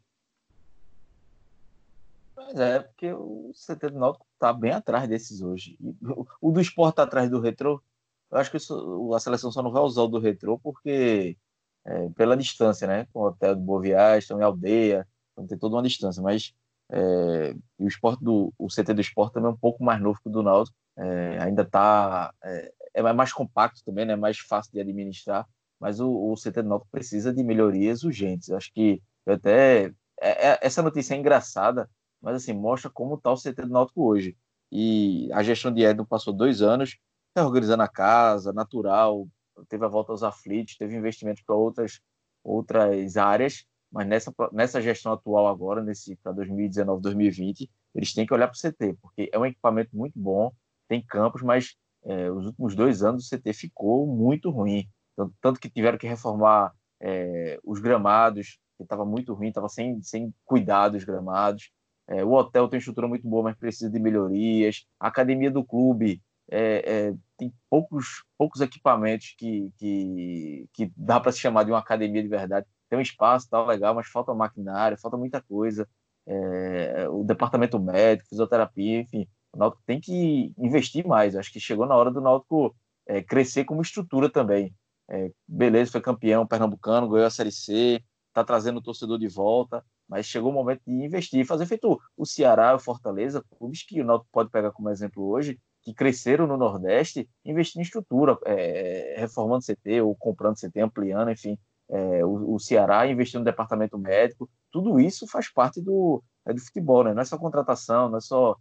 [2.51, 5.77] Pois é, porque o CT do Náutico tá bem atrás desses hoje.
[6.01, 7.81] O, o do esporte tá atrás do retrô.
[8.29, 11.37] Eu acho que isso, a seleção só não vai usar o do retrô porque
[11.85, 13.07] é, pela distância, né?
[13.13, 16.53] Com o hotel de Boa Viagem, em aldeia, então tem toda uma distância, mas
[16.91, 20.27] é, o esporte do o CT do esporte também é um pouco mais novo que
[20.29, 24.15] o do Náutico, é, ainda está é, é, mais compacto também, né?
[24.15, 25.47] Mais fácil de administrar,
[25.79, 28.49] mas o, o CT do Náutico precisa de melhorias urgentes.
[28.49, 31.89] Eu acho que eu até é, é, essa notícia é engraçada,
[32.21, 34.37] mas assim mostra como está o CT do Náutico hoje.
[34.71, 36.97] E a gestão de Edson passou dois anos
[37.37, 39.27] organizando a casa, natural,
[39.69, 42.01] teve a volta aos aflitos, teve investimentos para outras,
[42.43, 48.33] outras áreas, mas nessa, nessa gestão atual agora, nesse para 2019, 2020, eles têm que
[48.33, 50.51] olhar para o CT, porque é um equipamento muito bom,
[50.87, 55.59] tem campos, mas é, os últimos dois anos o CT ficou muito ruim, tanto, tanto
[55.59, 60.89] que tiveram que reformar é, os gramados, que estava muito ruim, estava sem, sem cuidar
[60.89, 61.71] dos gramados.
[62.11, 64.85] É, o hotel tem estrutura muito boa, mas precisa de melhorias.
[64.99, 71.31] A academia do clube é, é, tem poucos, poucos equipamentos que, que, que dá para
[71.31, 72.67] se chamar de uma academia de verdade.
[72.89, 75.87] Tem um espaço, tá legal, mas falta maquinário, falta muita coisa.
[76.27, 81.33] É, o departamento médico, fisioterapia, enfim, o Náutico tem que investir mais.
[81.37, 82.75] Acho que chegou na hora do Náutico
[83.07, 84.75] é, crescer como estrutura também.
[85.09, 89.81] É, beleza, foi campeão pernambucano, ganhou a Série C, está trazendo o torcedor de volta,
[90.11, 94.03] mas chegou o momento de investir, fazer feito o Ceará, o Fortaleza, clubes que o
[94.03, 99.63] Náutico pode pegar como exemplo hoje, que cresceram no Nordeste investindo em estrutura, é, reformando
[99.63, 101.57] CT ou comprando CT, ampliando, enfim.
[101.89, 106.59] É, o, o, Ceará investindo no departamento médico, tudo isso faz parte do, é, do
[106.59, 107.13] futebol, né?
[107.13, 108.57] não é só contratação, não é só.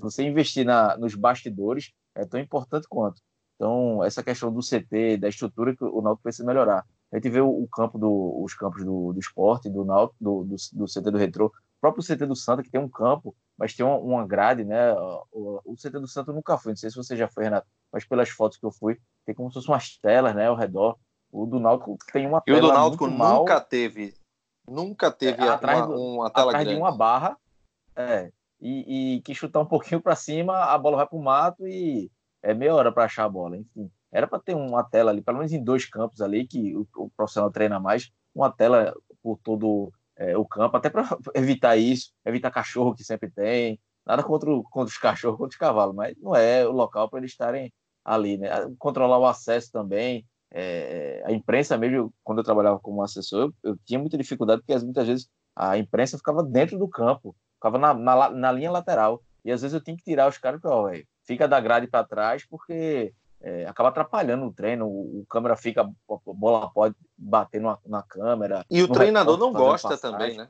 [0.00, 3.20] Você investir na, nos bastidores é tão importante quanto.
[3.56, 6.82] Então, essa questão do CT, da estrutura que o Náutico precisa melhorar.
[7.14, 10.44] A gente vê o, o campo do, os campos do, do esporte, do, Náutico, do,
[10.44, 13.74] do, do CT do Retro, o próprio CT do Santa, que tem um campo mas
[13.74, 14.92] tem uma, uma grade, né?
[15.32, 18.04] O, o CT do Santo nunca foi, não sei se você já foi, Renato, mas
[18.04, 20.98] pelas fotos que eu fui, tem como se fossem umas telas, né, ao redor.
[21.30, 22.58] O do Náutico tem uma tela.
[22.58, 24.14] E o do Náutico nunca mal, teve,
[24.68, 26.76] nunca teve é, atrás uma, uma tela atrás grande.
[26.76, 27.36] de uma barra,
[27.96, 31.66] é, e, e que chutar um pouquinho para cima, a bola vai para o mato
[31.66, 32.10] e
[32.42, 33.90] é meia hora para achar a bola, enfim.
[34.14, 37.10] Era para ter uma tela ali, pelo menos em dois campos ali, que o, o
[37.10, 42.52] profissional treina mais, uma tela por todo é, o campo, até para evitar isso, evitar
[42.52, 43.80] cachorro que sempre tem.
[44.06, 47.32] Nada contra, contra os cachorros, contra os cavalos, mas não é o local para eles
[47.32, 47.72] estarem
[48.04, 48.50] ali, né?
[48.78, 50.24] Controlar o acesso também.
[50.52, 54.78] É, a imprensa mesmo, quando eu trabalhava como assessor, eu, eu tinha muita dificuldade, porque
[54.84, 59.20] muitas vezes a imprensa ficava dentro do campo, ficava na, na, na linha lateral.
[59.44, 62.06] E às vezes eu tinha que tirar os caras, ó, véio, fica da grade para
[62.06, 63.12] trás, porque
[63.44, 68.02] é, acaba atrapalhando o treino, o, o, câmera fica, a bola pode bater numa, na
[68.02, 68.64] câmera.
[68.70, 70.48] E o treinador não gosta também, né?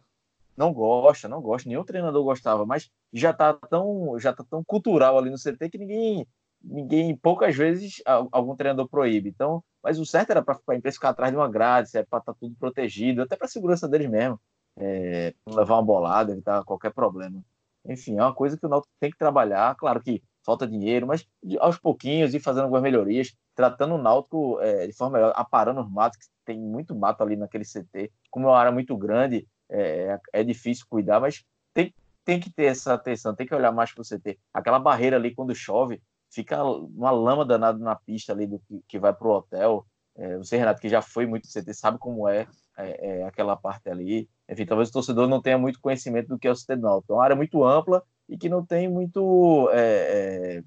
[0.57, 5.19] Não gosta, não gosta, nenhum treinador gostava, mas já tá tão, já tá tão cultural
[5.19, 6.25] ali no CT que ninguém,
[6.63, 9.29] ninguém poucas vezes algum treinador proíbe.
[9.29, 12.21] Então, mas o certo era para a imprensa ficar atrás de uma grade, é para
[12.21, 14.41] estar tá tudo protegido, até para a segurança deles mesmo,
[14.79, 17.43] é, levar uma bolada, evitar qualquer problema.
[17.85, 19.75] Enfim, é uma coisa que o Náutico tem que trabalhar.
[19.75, 21.27] Claro que falta dinheiro, mas
[21.59, 25.91] aos pouquinhos ir fazendo algumas melhorias, tratando o Náutico é, de forma melhor, aparando os
[25.91, 28.13] matos, que tem muito mato ali naquele CT.
[28.31, 32.65] Como é uma área muito grande, é, é difícil cuidar, mas tem, tem que ter
[32.65, 34.39] essa atenção, tem que olhar mais para o CT.
[34.53, 38.99] Aquela barreira ali, quando chove, fica uma lama danada na pista ali do que, que
[38.99, 39.87] vai para o hotel.
[40.17, 43.89] É, você, Renato, que já foi muito CT, sabe como é, é, é, aquela parte
[43.89, 44.29] ali.
[44.49, 47.13] Enfim, talvez o torcedor não tenha muito conhecimento do que é o CT do Náutico.
[47.13, 50.63] É uma área muito ampla e que não tem muito, é, é,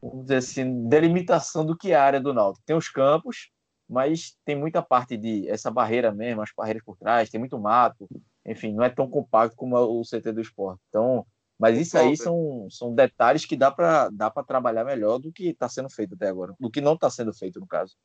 [0.00, 2.64] vamos dizer assim, delimitação do que é a área do Náutico.
[2.64, 3.50] Tem os campos,
[3.88, 8.08] mas tem muita parte de essa barreira mesmo, as barreiras por trás, tem muito mato,
[8.44, 10.80] enfim, não é tão compacto como o CT do esporte.
[10.88, 11.26] Então,
[11.58, 15.68] mas isso aí são, são detalhes que dá para dá trabalhar melhor do que está
[15.68, 17.96] sendo feito até agora, do que não está sendo feito, no caso.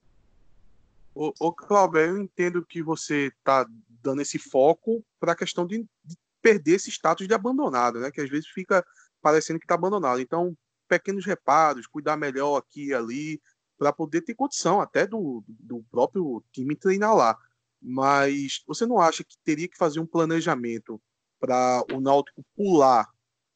[1.15, 3.65] Ô, ô Cláudio, eu entendo que você está
[4.03, 8.11] dando esse foco para a questão de, de, perder esse status de abandonado, né?
[8.11, 8.85] Que às vezes fica
[9.21, 10.19] parecendo que está abandonado.
[10.21, 10.55] Então,
[10.87, 13.41] pequenos reparos, cuidar melhor aqui e ali,
[13.77, 17.37] para poder ter condição até do, do próprio time treinar lá.
[17.81, 21.01] Mas você não acha que teria que fazer um planejamento
[21.39, 23.07] para o Náutico pular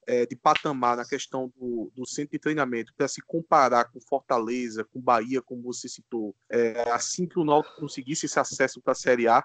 [0.08, 4.84] é, de patamar na questão do, do centro de treinamento para se comparar com Fortaleza,
[4.84, 8.96] com Bahia, como você citou, é, assim que o Náutico conseguisse esse acesso para a
[8.96, 9.44] Série A,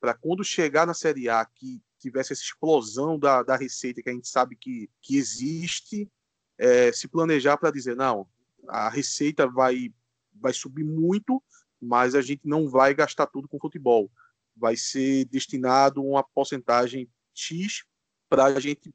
[0.00, 4.12] para quando chegar na Série A que tivesse essa explosão da, da receita que a
[4.12, 6.10] gente sabe que, que existe,
[6.58, 8.28] é, se planejar para dizer, não,
[8.68, 9.92] a receita vai,
[10.34, 11.42] vai subir muito,
[11.80, 14.10] mas a gente não vai gastar tudo com futebol.
[14.56, 17.84] Vai ser destinado uma porcentagem X
[18.28, 18.94] para a gente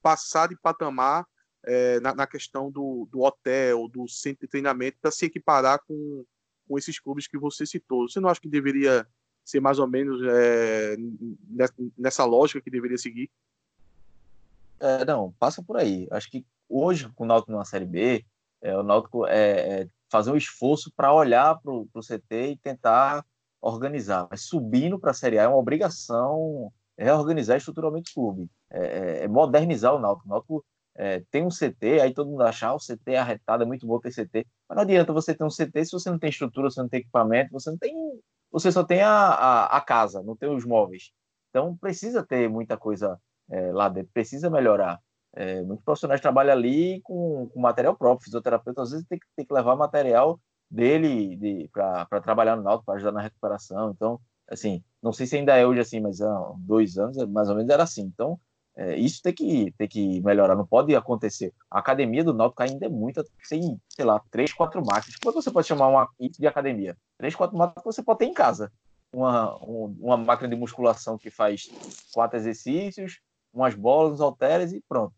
[0.00, 1.26] passar de patamar
[1.64, 6.24] é, na, na, questão do, do, hotel, do centro de treinamento, para se equiparar com,
[6.68, 8.08] com esses clubes que você citou.
[8.08, 9.06] Você não acha que deveria
[9.44, 10.96] ser mais ou menos é,
[11.96, 13.30] nessa lógica que deveria seguir?
[14.80, 16.08] É, não, passa por aí.
[16.10, 18.24] Acho que hoje, com o Náutico numa Série B,
[18.60, 23.24] é, o Náutico é, é fazer um esforço para olhar para o CT e tentar
[23.60, 24.28] organizar.
[24.30, 29.24] Mas subindo para a Série A é uma obrigação reorganizar estruturalmente o clube, é, é,
[29.24, 30.28] é modernizar o Náutico.
[30.28, 33.64] O Náutico é, tem um CT, aí todo mundo acha, ah, o CT é arretado,
[33.64, 34.46] é muito bom ter CT.
[34.68, 37.00] Mas não adianta você ter um CT se você não tem estrutura, você não tem
[37.00, 37.92] equipamento, você não tem.
[38.54, 41.10] Você só tem a, a, a casa, não tem os móveis.
[41.50, 45.00] Então precisa ter muita coisa é, lá dentro, precisa melhorar.
[45.34, 49.44] É, muitos profissionais trabalham ali com, com material próprio, fisioterapeuta às vezes tem que, tem
[49.44, 50.38] que levar material
[50.70, 53.90] dele de, para trabalhar no Náutico, para ajudar na recuperação.
[53.90, 57.56] Então, assim, não sei se ainda é hoje assim, mas há dois anos mais ou
[57.56, 58.02] menos era assim.
[58.02, 58.38] Então,
[58.76, 61.52] é, isso tem que, tem que melhorar, não pode acontecer.
[61.70, 65.16] A academia do Náutico ainda é muita, sem, sei lá, três, quatro máquinas.
[65.22, 66.96] Quanto você pode chamar uma de academia?
[67.16, 68.72] Três, quatro máquinas você pode ter em casa.
[69.12, 71.70] Uma, um, uma máquina de musculação que faz
[72.12, 73.20] quatro exercícios,
[73.52, 75.14] umas bolas, uns halteres e pronto.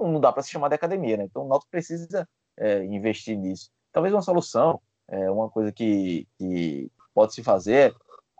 [0.00, 1.24] Não, não dá para se chamar de academia, né?
[1.24, 3.70] Então o Náutico precisa é, investir nisso.
[3.92, 7.94] Talvez uma solução, é, uma coisa que, que pode se fazer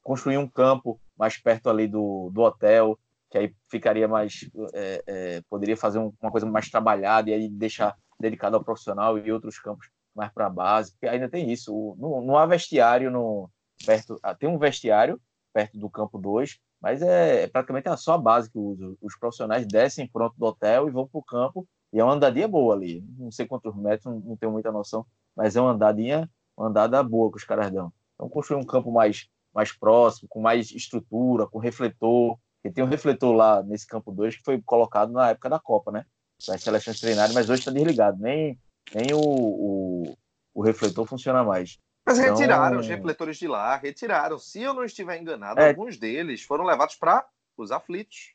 [0.06, 2.96] construir um campo mais perto ali do, do hotel,
[3.36, 4.48] que aí ficaria mais.
[4.72, 9.18] É, é, poderia fazer um, uma coisa mais trabalhada e aí deixar dedicado ao profissional
[9.18, 11.94] e outros campos mais para a base, porque ainda tem isso.
[11.98, 13.50] não, há vestiário no,
[13.84, 14.18] perto.
[14.22, 15.20] Ah, tem um vestiário
[15.52, 18.96] perto do campo 2, mas é, é praticamente só a base que usa.
[19.02, 22.48] Os profissionais descem pronto do hotel e vão para o campo, e é uma andadinha
[22.48, 23.04] boa ali.
[23.18, 25.04] Não sei quantos metros, não, não tenho muita noção,
[25.36, 27.92] mas é uma andadinha, uma andada boa que os caras dão.
[28.14, 32.38] Então, construir um campo mais mais próximo, com mais estrutura, com refletor.
[32.66, 35.92] E tem um refletor lá nesse campo 2 que foi colocado na época da Copa,
[35.92, 36.04] né?
[36.48, 38.20] As seleções treinarem, mas hoje está desligado.
[38.20, 38.58] Nem,
[38.92, 40.18] nem o, o,
[40.52, 41.78] o, refletor funciona mais.
[42.04, 42.34] Mas então...
[42.34, 44.38] retiraram os refletores de lá, retiraram.
[44.38, 45.68] Se eu não estiver enganado, é...
[45.68, 47.26] alguns deles foram levados para
[47.56, 48.34] os aflitos.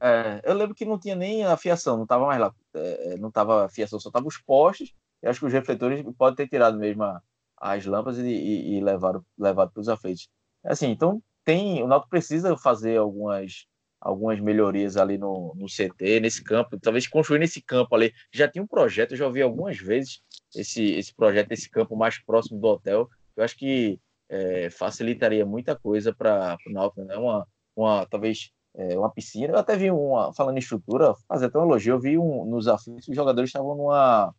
[0.00, 2.54] É, eu lembro que não tinha nem a fiação, não estava mais lá.
[2.74, 4.94] É, não estava a fiação, só estavam os postes.
[5.22, 7.20] E acho que os refletores podem ter tirado mesmo a,
[7.60, 10.28] as lâmpadas e, e, e levado para os aflitos.
[10.64, 13.66] Assim, então tem o Náutico precisa fazer algumas
[13.98, 18.12] algumas melhorias ali no, no CT, nesse campo, talvez construir nesse campo ali.
[18.32, 20.20] Já tinha um projeto, eu já ouvi algumas vezes
[20.54, 23.08] esse, esse projeto, esse campo mais próximo do hotel.
[23.34, 27.16] Eu acho que é, facilitaria muita coisa para o Náutico, né?
[27.16, 29.54] Uma, uma, talvez é, uma piscina.
[29.54, 32.68] Eu até vi uma, falando em estrutura, fazer até um elogio, eu vi um, nos
[32.68, 34.34] aflitos, os jogadores estavam numa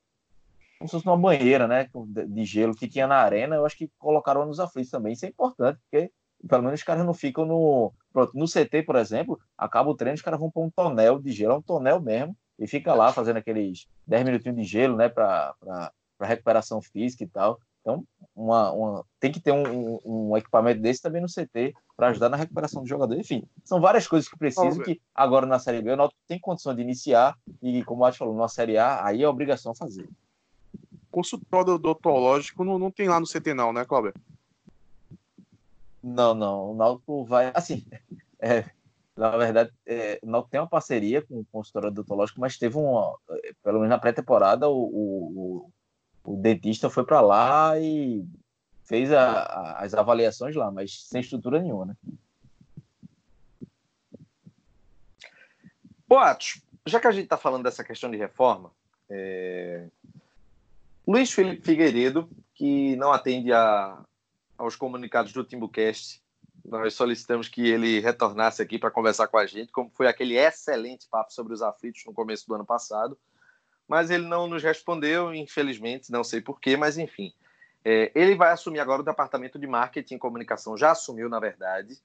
[0.78, 1.90] como se fosse uma banheira, né,
[2.30, 5.12] de gelo que tinha na arena, eu acho que colocaram nos aflitos também.
[5.12, 6.10] Isso é importante, porque
[6.48, 7.94] pelo menos os caras não ficam no.
[8.12, 11.32] Pronto, no CT, por exemplo, acaba o treino, os caras vão para um tonel de
[11.32, 15.10] gelo, é um tonel mesmo, e fica lá fazendo aqueles 10 minutinhos de gelo, né,
[15.10, 15.56] para
[16.22, 17.60] recuperação física e tal.
[17.82, 18.04] Então,
[18.36, 22.36] uma, uma, tem que ter um, um, equipamento desse também no CT para ajudar na
[22.36, 23.16] recuperação do jogador.
[23.16, 26.76] Enfim, são várias coisas que precisam que agora na Série B o Náutico tem condição
[26.76, 30.10] de iniciar e, como o Ati falou, na Série A, aí é obrigação fazer
[31.12, 34.14] consultório odontológico não, não tem lá no CT, não, né, Cláudio?
[36.02, 36.72] Não, não.
[36.72, 37.52] O Náutico vai.
[37.54, 37.86] Assim,
[38.40, 38.66] é,
[39.16, 43.18] na verdade, é, o Náutico tem uma parceria com o consultório odontológico, mas teve uma.
[43.64, 45.72] Pelo menos na pré-temporada, o, o,
[46.24, 48.26] o, dentista foi para lá e
[48.86, 51.96] fez a, a, as avaliações lá, mas sem estrutura nenhuma, né?
[56.08, 58.72] Boatos, já que a gente está falando dessa questão de reforma,
[59.10, 59.88] é,
[61.08, 64.04] Luiz Felipe Figueiredo, que não atende a
[64.60, 66.22] aos comunicados do Timbucast.
[66.66, 71.08] Nós solicitamos que ele retornasse aqui para conversar com a gente, como foi aquele excelente
[71.10, 73.18] papo sobre os aflitos no começo do ano passado.
[73.88, 77.34] Mas ele não nos respondeu, infelizmente, não sei porquê, mas enfim.
[77.84, 81.98] É, ele vai assumir agora o departamento de marketing e comunicação, já assumiu, na verdade.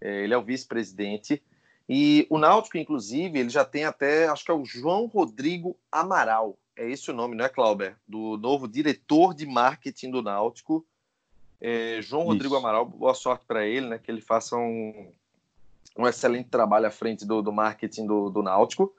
[0.00, 1.42] É, ele é o vice-presidente.
[1.86, 6.58] E o Náutico, inclusive, ele já tem até, acho que é o João Rodrigo Amaral.
[6.74, 7.94] É esse o nome, não é, Clauber?
[8.08, 10.86] Do novo diretor de marketing do Náutico.
[11.60, 12.32] É, João Isso.
[12.32, 13.98] Rodrigo Amaral, boa sorte para ele, né?
[13.98, 15.12] Que ele faça um,
[15.98, 18.94] um excelente trabalho à frente do, do marketing do, do Náutico.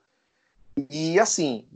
[0.89, 1.67] E assim,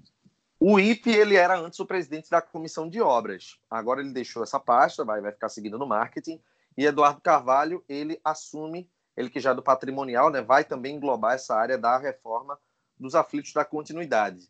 [0.60, 3.58] o IP ele era antes o presidente da comissão de obras.
[3.70, 6.40] Agora ele deixou essa pasta, vai, vai ficar seguindo no marketing.
[6.78, 11.34] E Eduardo Carvalho ele assume, ele que já é do patrimonial, né, vai também englobar
[11.34, 12.58] essa área da reforma
[13.00, 14.50] dos aflitos da continuidade.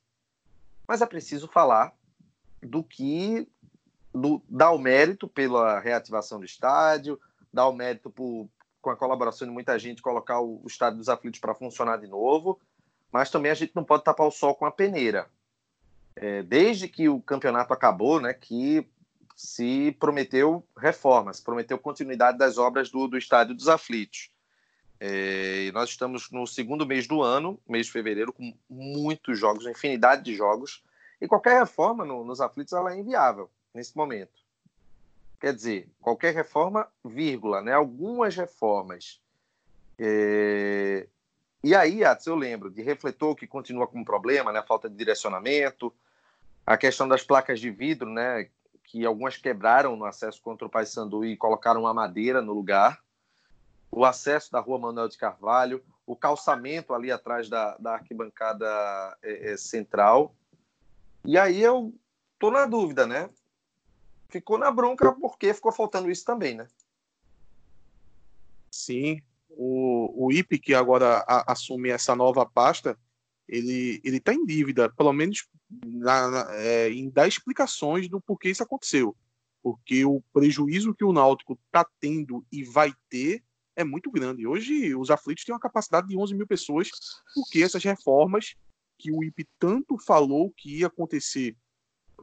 [0.87, 1.95] Mas é preciso falar
[2.61, 3.47] do que
[4.15, 7.19] do, dar o mérito pela reativação do estádio,
[7.51, 8.49] dar o mérito por,
[8.81, 12.07] com a colaboração de muita gente, colocar o, o estádio dos aflitos para funcionar de
[12.07, 12.59] novo,
[13.11, 15.27] mas também a gente não pode tapar o sol com a peneira.
[16.15, 18.87] É, desde que o campeonato acabou, né, que
[19.35, 24.31] se prometeu reformas, prometeu continuidade das obras do, do estádio dos aflitos.
[24.97, 30.23] É, nós estamos no segundo mês do ano, mês de fevereiro, com muitos jogos, infinidade
[30.23, 30.81] de jogos,
[31.19, 34.43] e qualquer reforma no, nos aflitos ela é inviável nesse momento.
[35.39, 37.73] Quer dizer, qualquer reforma, vírgula, né?
[37.73, 39.21] Algumas reformas.
[39.99, 41.07] É...
[41.63, 44.63] E aí, Atos, eu lembro de refletor que continua com problema, né?
[44.63, 45.93] Falta de direcionamento,
[46.65, 48.49] a questão das placas de vidro, né?
[48.83, 53.03] Que algumas quebraram no acesso contra o Paysandu e colocaram uma madeira no lugar.
[53.91, 58.65] O acesso da rua Manuel de Carvalho, o calçamento ali atrás da, da arquibancada
[59.21, 60.33] é, é, central.
[61.23, 61.93] E aí eu
[62.37, 63.29] tô na dúvida, né?
[64.29, 66.67] Ficou na bronca porque ficou faltando isso também, né?
[68.71, 72.97] Sim, o, o IP que agora a, assume essa nova pasta,
[73.47, 75.47] ele ele está em dívida, pelo menos
[75.83, 79.15] na, na, é, em dar explicações do porquê isso aconteceu,
[79.63, 83.43] porque o prejuízo que o Náutico está tendo e vai ter
[83.75, 84.47] é muito grande.
[84.47, 86.89] Hoje os aflitos têm uma capacidade de 11 mil pessoas,
[87.33, 88.55] porque essas reformas
[88.97, 91.55] que o IP tanto falou que ia acontecer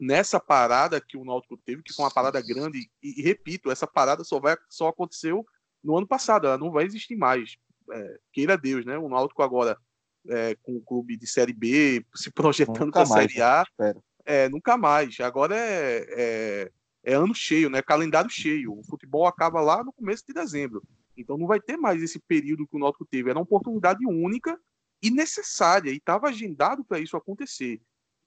[0.02, 3.86] nessa parada que o Náutico teve, que foi uma parada grande, e, e, repito, essa
[3.86, 5.46] parada só, vai, só aconteceu
[5.82, 7.56] no ano passado, ela não vai existir mais.
[7.88, 8.98] É, queira Deus, né?
[8.98, 9.78] O Náutico agora
[10.28, 13.64] é, com o clube de Série B, se projetando para a Série A,
[14.24, 15.20] é, nunca mais.
[15.20, 16.70] Agora é, é,
[17.04, 17.80] é, ano cheio, né?
[17.80, 18.76] Calendário cheio.
[18.76, 20.82] O futebol acaba lá no começo de dezembro.
[21.16, 23.30] Então não vai ter mais esse período que o Náutico teve.
[23.30, 24.58] Era uma oportunidade única
[25.00, 27.80] e necessária, e estava agendado para isso acontecer.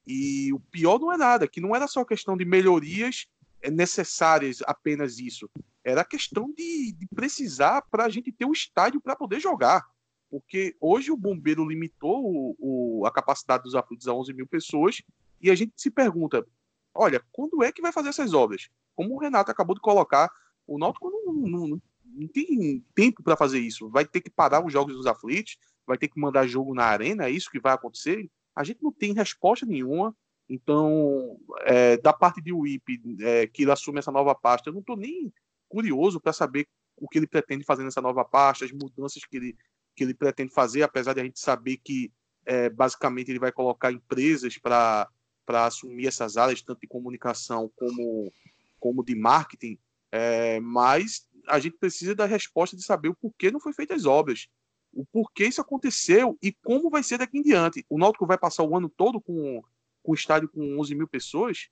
[0.06, 3.26] E o pior não é nada, que não era só questão de melhorias
[3.70, 5.50] necessárias apenas isso.
[5.84, 9.84] Era questão de, de precisar para a gente ter um estádio para poder jogar.
[10.30, 15.02] Porque hoje o Bombeiro limitou o, o, a capacidade dos aflitos a 11 mil pessoas
[15.40, 16.46] e a gente se pergunta:
[16.94, 18.68] olha, quando é que vai fazer essas obras?
[18.94, 20.30] Como o Renato acabou de colocar,
[20.66, 23.88] o Náutico não, não, não, não tem tempo para fazer isso.
[23.88, 27.26] Vai ter que parar os jogos dos aflitos, vai ter que mandar jogo na arena,
[27.26, 30.16] é isso que vai acontecer a gente não tem resposta nenhuma.
[30.48, 34.80] Então, é, da parte de WIP, é, que ele assume essa nova pasta, eu não
[34.80, 35.32] estou nem
[35.68, 39.56] curioso para saber o que ele pretende fazer nessa nova pasta, as mudanças que ele,
[39.94, 42.10] que ele pretende fazer, apesar de a gente saber que,
[42.46, 45.10] é, basicamente, ele vai colocar empresas para
[45.48, 48.32] assumir essas áreas, tanto de comunicação como,
[48.78, 49.78] como de marketing.
[50.12, 54.06] É, mas a gente precisa da resposta de saber o porquê não foi feitas as
[54.06, 54.48] obras
[54.96, 57.84] o porquê isso aconteceu e como vai ser daqui em diante.
[57.88, 59.62] O Náutico vai passar o ano todo com,
[60.02, 61.68] o estádio com 11 mil pessoas?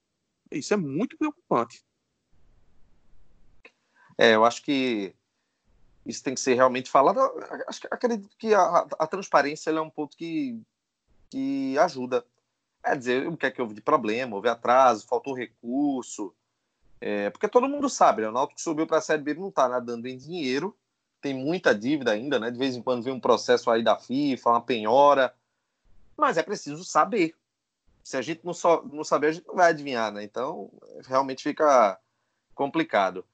[0.51, 1.83] Isso é muito preocupante.
[4.19, 5.15] É, eu acho que
[6.05, 7.19] isso tem que ser realmente falado.
[7.67, 10.61] Acho, acredito que a, a transparência é um ponto que,
[11.31, 12.25] que ajuda.
[12.85, 16.35] É dizer o que é que houve de problema, houve atraso, faltou recurso.
[17.01, 18.29] É, porque todo mundo sabe, né?
[18.29, 20.77] o Náutico subiu para a Série B não está nadando em dinheiro
[21.25, 22.51] tem muita dívida ainda, né?
[22.51, 25.35] De vez em quando vem um processo aí da FIFA, uma penhora.
[26.15, 27.35] Mas é preciso saber.
[28.03, 30.23] Se a gente não, só, não saber, a gente não vai adivinhar, né?
[30.23, 30.71] Então,
[31.07, 31.99] realmente fica
[32.55, 33.25] complicado.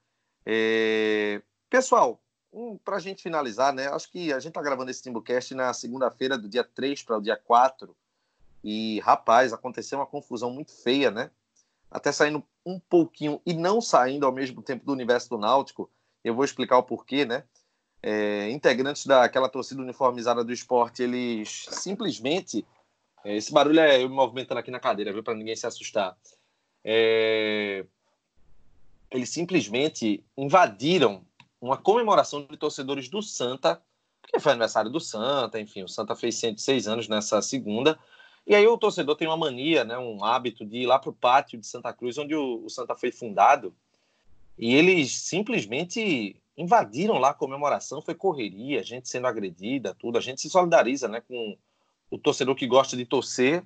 [0.47, 1.43] É...
[1.69, 2.21] Pessoal,
[2.53, 3.89] um, para a gente finalizar, né?
[3.89, 7.21] Acho que a gente está gravando esse Timbucast na segunda-feira, do dia 3 para o
[7.21, 7.93] dia 4.
[8.63, 11.29] E, rapaz, aconteceu uma confusão muito feia, né?
[11.91, 15.91] Até saindo um pouquinho e não saindo ao mesmo tempo do universo do Náutico.
[16.23, 17.43] Eu vou explicar o porquê, né?
[18.03, 22.65] É, integrantes daquela torcida uniformizada do esporte, eles simplesmente.
[23.25, 25.23] É, esse barulho é eu me movimentando aqui na cadeira, viu?
[25.23, 26.17] Para ninguém se assustar.
[26.83, 27.85] É,
[29.11, 31.23] eles simplesmente invadiram
[31.61, 33.83] uma comemoração de torcedores do Santa,
[34.23, 37.99] porque foi aniversário do Santa, enfim, o Santa fez 106 anos nessa segunda,
[38.47, 41.15] e aí o torcedor tem uma mania, né, um hábito de ir lá para o
[41.15, 43.75] pátio de Santa Cruz, onde o, o Santa foi fundado,
[44.57, 50.19] e eles simplesmente invadiram lá a comemoração, foi correria, gente sendo agredida, tudo.
[50.19, 51.57] A gente se solidariza né, com
[52.11, 53.65] o torcedor que gosta de torcer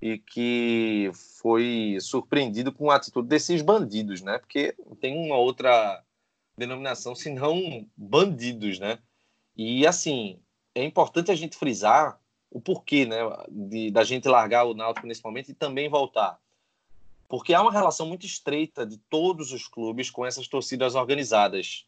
[0.00, 1.10] e que
[1.40, 4.38] foi surpreendido com a atitude desses bandidos, né?
[4.38, 6.02] Porque tem uma outra
[6.56, 8.98] denominação senão bandidos, né?
[9.56, 10.38] E assim,
[10.74, 12.20] é importante a gente frisar
[12.50, 13.18] o porquê, né,
[13.48, 16.38] de, da gente largar o Náutico nesse momento e também voltar.
[17.28, 21.87] Porque há uma relação muito estreita de todos os clubes com essas torcidas organizadas.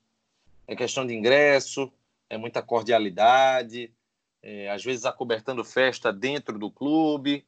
[0.71, 1.93] É questão de ingresso,
[2.29, 3.93] é muita cordialidade,
[4.41, 7.45] é, às vezes acobertando festa dentro do clube.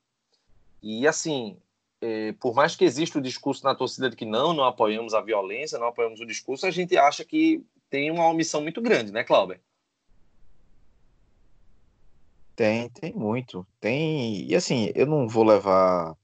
[0.82, 1.56] E assim,
[2.00, 5.20] é, por mais que exista o discurso na torcida de que não, não apoiamos a
[5.20, 9.22] violência, não apoiamos o discurso, a gente acha que tem uma omissão muito grande, né,
[9.22, 9.60] Cláudio?
[12.56, 13.64] Tem, tem muito.
[13.80, 14.50] Tem.
[14.50, 16.16] E assim, eu não vou levar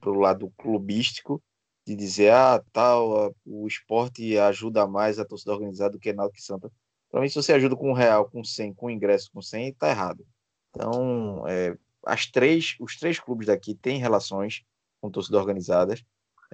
[0.00, 1.40] para o lado clubístico
[1.86, 6.42] de dizer, ah, tal, o esporte ajuda mais a torcida organizada do que Náutico e
[6.42, 6.72] Santa.
[7.10, 9.90] Para mim, se você ajuda com um real, com 100, com ingresso com 100, tá
[9.90, 10.24] errado.
[10.70, 14.62] Então, é, as três, os três clubes daqui têm relações
[15.00, 16.02] com torcida organizadas.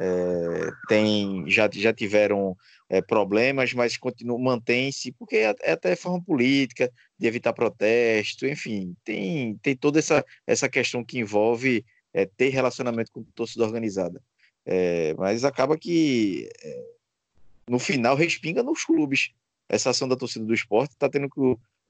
[0.01, 2.57] É, tem, já, já tiveram
[2.89, 8.97] é, problemas, mas continuam, mantém-se, porque é, é, até forma política, de evitar protesto, enfim,
[9.03, 14.23] tem, tem toda essa, essa questão que envolve é, ter relacionamento com torcida organizada.
[14.71, 16.85] É, mas acaba que é,
[17.67, 19.31] no final respinga nos clubes.
[19.67, 21.41] Essa ação da torcida do esporte está tendo que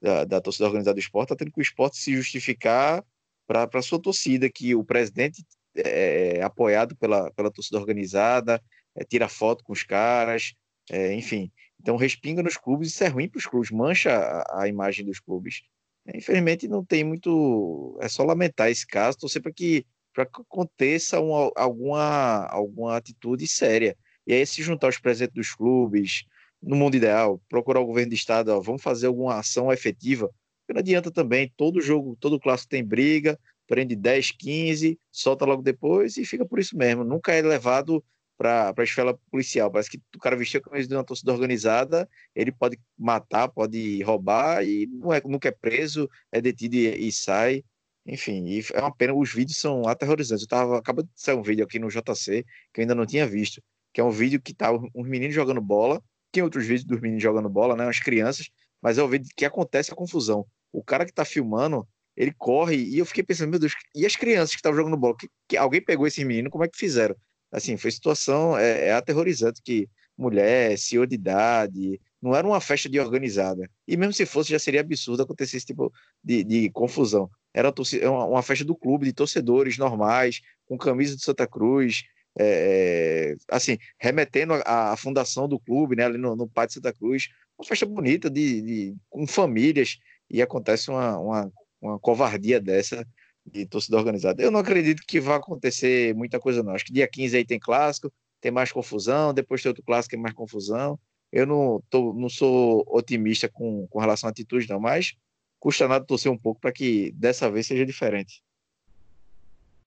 [0.01, 3.03] da, da torcida organizada do esporte está tendo que o esporte se justificar
[3.45, 5.43] para a sua torcida, que o presidente
[5.75, 8.63] é, é, apoiado pela, pela torcida organizada,
[8.95, 10.53] é, tira foto com os caras,
[10.89, 11.51] é, enfim.
[11.81, 15.19] Então respinga nos clubes, isso é ruim para os clubes, mancha a, a, imagem dos
[15.19, 15.63] clubes.
[16.05, 17.97] É, infelizmente não tem muito.
[18.01, 19.85] É só lamentar esse caso, torcer para que,
[20.25, 23.97] que aconteça uma, alguma, alguma atitude séria.
[24.25, 26.23] E aí se juntar os presidentes dos clubes,
[26.61, 30.29] no mundo ideal, procurar o governo do estado, ó, vamos fazer alguma ação efetiva
[30.69, 35.63] porque não adianta também, todo jogo, todo clássico tem briga, prende 10, 15, solta logo
[35.63, 37.03] depois e fica por isso mesmo.
[37.03, 38.05] Nunca é levado
[38.37, 39.71] para a esfera policial.
[39.71, 44.03] Parece que o cara vestiu a camisa de uma torcida organizada, ele pode matar, pode
[44.03, 47.63] roubar e não é, nunca é preso, é detido e, e sai.
[48.11, 50.43] Enfim, e é uma pena, os vídeos são aterrorizantes.
[50.43, 52.43] Eu tava, acabou de sair um vídeo aqui no JC
[52.73, 53.61] que eu ainda não tinha visto,
[53.93, 56.01] que é um vídeo que tá uns meninos jogando bola,
[56.31, 58.49] tem outros vídeos dos meninos jogando bola, né, as crianças,
[58.81, 62.75] mas é o vídeo que acontece a confusão o cara que tá filmando, ele corre,
[62.75, 65.15] e eu fiquei pensando, meu Deus, e as crianças que estavam jogando bola?
[65.17, 67.15] Que, que, alguém pegou esses meninos, como é que fizeram?
[67.51, 72.89] Assim, foi situação, é, é aterrorizante que mulher, senhor de idade, não era uma festa
[72.89, 73.69] de organizada.
[73.87, 75.91] E mesmo se fosse, já seria absurdo acontecer esse tipo
[76.23, 77.29] de, de confusão.
[77.53, 82.03] Era uma, uma, festa do clube, de torcedores normais, com camisa de Santa Cruz,
[82.37, 87.29] é, é assim, remetendo à fundação do clube, né, ali no, no Pátio Santa Cruz,
[87.57, 89.97] uma festa bonita, de, de, com famílias,
[90.29, 91.51] e acontece uma, uma,
[91.81, 93.05] uma covardia dessa
[93.45, 94.41] de torcida organizada.
[94.41, 96.73] Eu não acredito que vá acontecer muita coisa, não.
[96.73, 100.21] Acho que dia 15 aí tem clássico, tem mais confusão, depois tem outro clássico, tem
[100.21, 100.99] mais confusão.
[101.31, 105.15] Eu não, tô, não sou otimista com, com relação à atitude, não, mas
[105.59, 108.41] custa nada torcer um pouco para que dessa vez seja diferente.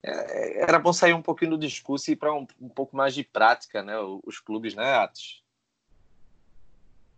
[0.01, 3.23] É, era bom sair um pouquinho do discurso e para um, um, pouco mais de
[3.23, 3.97] prática, né?
[4.23, 5.41] Os clubes, né, Atos?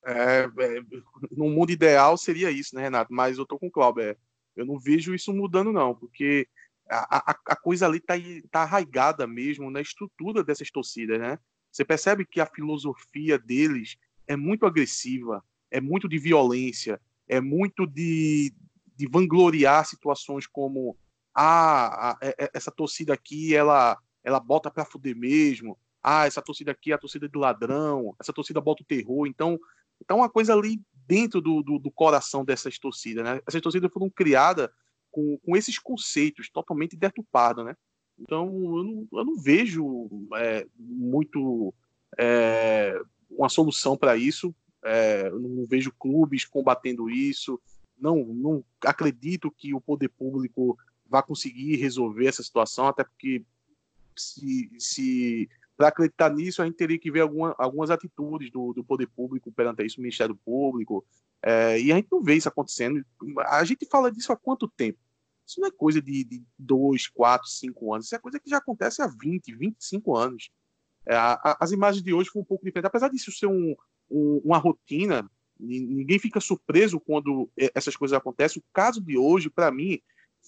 [0.05, 0.81] É, é,
[1.31, 3.11] no mundo ideal seria isso, né, Renato?
[3.11, 4.03] Mas eu tô com o Cláudio.
[4.03, 4.15] É,
[4.55, 6.47] eu não vejo isso mudando, não, porque
[6.87, 8.13] a, a, a, coisa ali tá,
[8.51, 11.39] tá arraigada mesmo na estrutura dessas torcidas, né?
[11.71, 13.97] Você percebe que a filosofia deles
[14.27, 18.53] é muito agressiva, é muito de violência, é muito de,
[18.95, 20.97] de vangloriar situações como
[21.35, 25.77] ah, é, é, essa torcida aqui ela ela bota para fuder mesmo.
[26.01, 29.27] Ah, essa torcida aqui é a torcida de ladrão, essa torcida bota o terror.
[29.27, 29.59] Então,
[30.01, 33.41] então, uma coisa ali dentro do, do, do coração dessas torcidas, né?
[33.47, 34.69] Essas torcidas foram criadas
[35.11, 37.75] com, com esses conceitos totalmente deturpados, né?
[38.17, 41.73] Então, eu não, eu não vejo é, muito
[42.17, 42.99] é,
[43.29, 44.53] uma solução para isso.
[44.83, 47.59] É, não vejo clubes combatendo isso.
[47.99, 53.43] Não, não acredito que o poder público vá conseguir resolver essa situação, até porque
[54.15, 58.83] se, se para acreditar nisso, a gente teria que ver alguma, algumas atitudes do, do
[58.83, 61.05] poder público perante isso, o Ministério Público,
[61.41, 63.05] é, e a gente não vê isso acontecendo.
[63.47, 64.97] A gente fala disso há quanto tempo?
[65.45, 68.57] Isso não é coisa de, de dois, quatro, cinco anos, isso é coisa que já
[68.57, 70.49] acontece há 20, 25 anos.
[71.07, 71.15] É,
[71.59, 72.87] as imagens de hoje foram um pouco diferentes.
[72.87, 73.75] Apesar disso ser um,
[74.09, 75.29] um, uma rotina,
[75.59, 78.61] ninguém fica surpreso quando essas coisas acontecem.
[78.61, 79.99] O caso de hoje, para mim,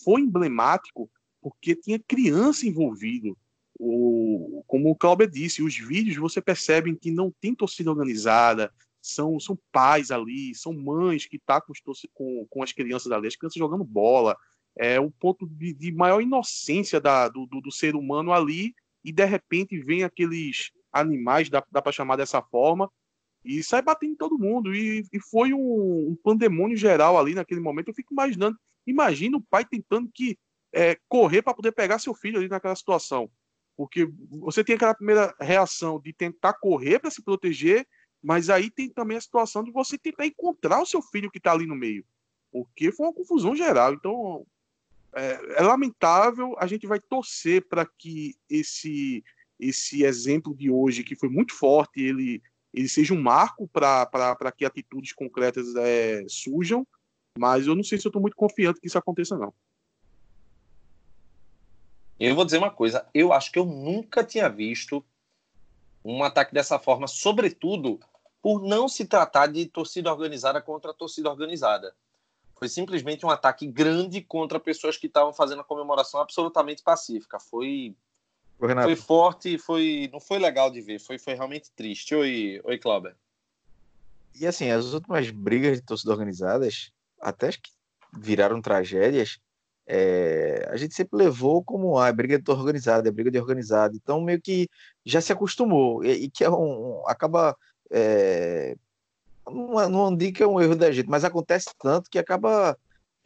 [0.04, 1.10] foi emblemático
[1.42, 3.38] porque tinha criança envolvido.
[3.80, 9.40] O, como o Cláudio disse, os vídeos você percebe que não tem torcida organizada, são,
[9.40, 11.74] são pais ali, são mães que tá com,
[12.14, 14.36] com, com, as crianças ali, as crianças jogando bola.
[14.76, 18.76] É o ponto de, de maior inocência da, do, do, do, ser humano ali,
[19.08, 22.92] e de repente vem aqueles animais, dá, dá para chamar dessa forma,
[23.46, 24.76] e sai batendo em todo mundo.
[24.76, 27.88] E, e foi um, um, pandemônio geral ali naquele momento.
[27.88, 30.38] Eu fico imaginando, imagina o pai tentando que
[30.74, 33.32] é, correr para poder pegar seu filho ali naquela situação.
[33.78, 37.88] Porque você tem aquela primeira reação de tentar correr para se proteger,
[38.22, 41.54] mas aí tem também a situação de você tentar encontrar o seu filho que está
[41.54, 42.04] ali no meio.
[42.52, 43.94] Porque foi uma confusão geral.
[43.94, 44.46] Então,
[45.18, 46.56] é, é lamentável.
[46.60, 49.24] A gente vai torcer para que esse,
[49.60, 52.42] esse exemplo de hoje, que foi muito forte, ele
[52.74, 56.86] ele seja um marco para que atitudes concretas é, surjam,
[57.38, 59.52] mas eu não sei se eu estou muito confiante que isso aconteça, não.
[62.20, 65.04] Eu vou dizer uma coisa, eu acho que eu nunca tinha visto
[66.04, 68.00] um ataque dessa forma, sobretudo
[68.42, 71.96] por não se tratar de torcida organizada contra torcida organizada.
[72.58, 77.40] Foi simplesmente um ataque grande contra pessoas que estavam fazendo a comemoração absolutamente pacífica.
[77.40, 77.96] Foi
[78.58, 82.16] foi forte, foi não foi legal de ver, foi, foi realmente triste.
[82.16, 83.16] Oi, oi, Cláudio.
[84.40, 86.92] E assim, as últimas brigas de torcida organizadas,
[87.22, 87.72] até que
[88.18, 89.40] viraram tragédias,
[89.86, 93.40] é, a gente sempre levou como a ah, é briga de organizada, é briga de
[93.40, 93.96] organizada.
[93.96, 94.68] Então meio que
[95.06, 97.56] já se acostumou e, e que é um, acaba
[97.92, 98.76] é,
[99.52, 102.78] não, não digo que é um erro da gente, mas acontece tanto que acaba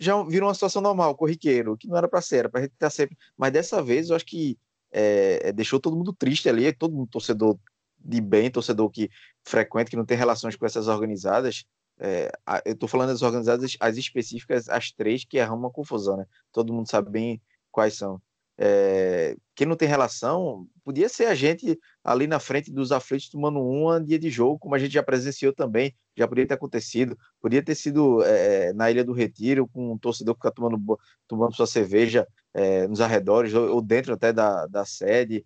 [0.01, 2.89] já virou uma situação normal, corriqueiro, que não era para ser, era para gente estar
[2.89, 3.15] sempre.
[3.37, 4.57] Mas dessa vez eu acho que
[4.91, 7.55] é, é, deixou todo mundo triste ali, todo mundo torcedor
[7.99, 9.11] de bem, torcedor que
[9.43, 11.65] frequenta, que não tem relações com essas organizadas.
[11.99, 12.31] É,
[12.65, 16.25] eu estou falando das organizadas, as específicas, as três, que arrumam uma confusão, né?
[16.51, 17.41] Todo mundo sabe bem
[17.71, 18.19] quais são.
[18.63, 23.59] É, quem não tem relação, podia ser a gente ali na frente dos aflitos tomando
[23.59, 27.63] um dia de jogo, como a gente já presenciou também, já poderia ter acontecido, podia
[27.63, 31.65] ter sido é, na Ilha do Retiro, com um torcedor que fica tomando, tomando sua
[31.65, 35.43] cerveja é, nos arredores, ou, ou, dentro até da, da sede,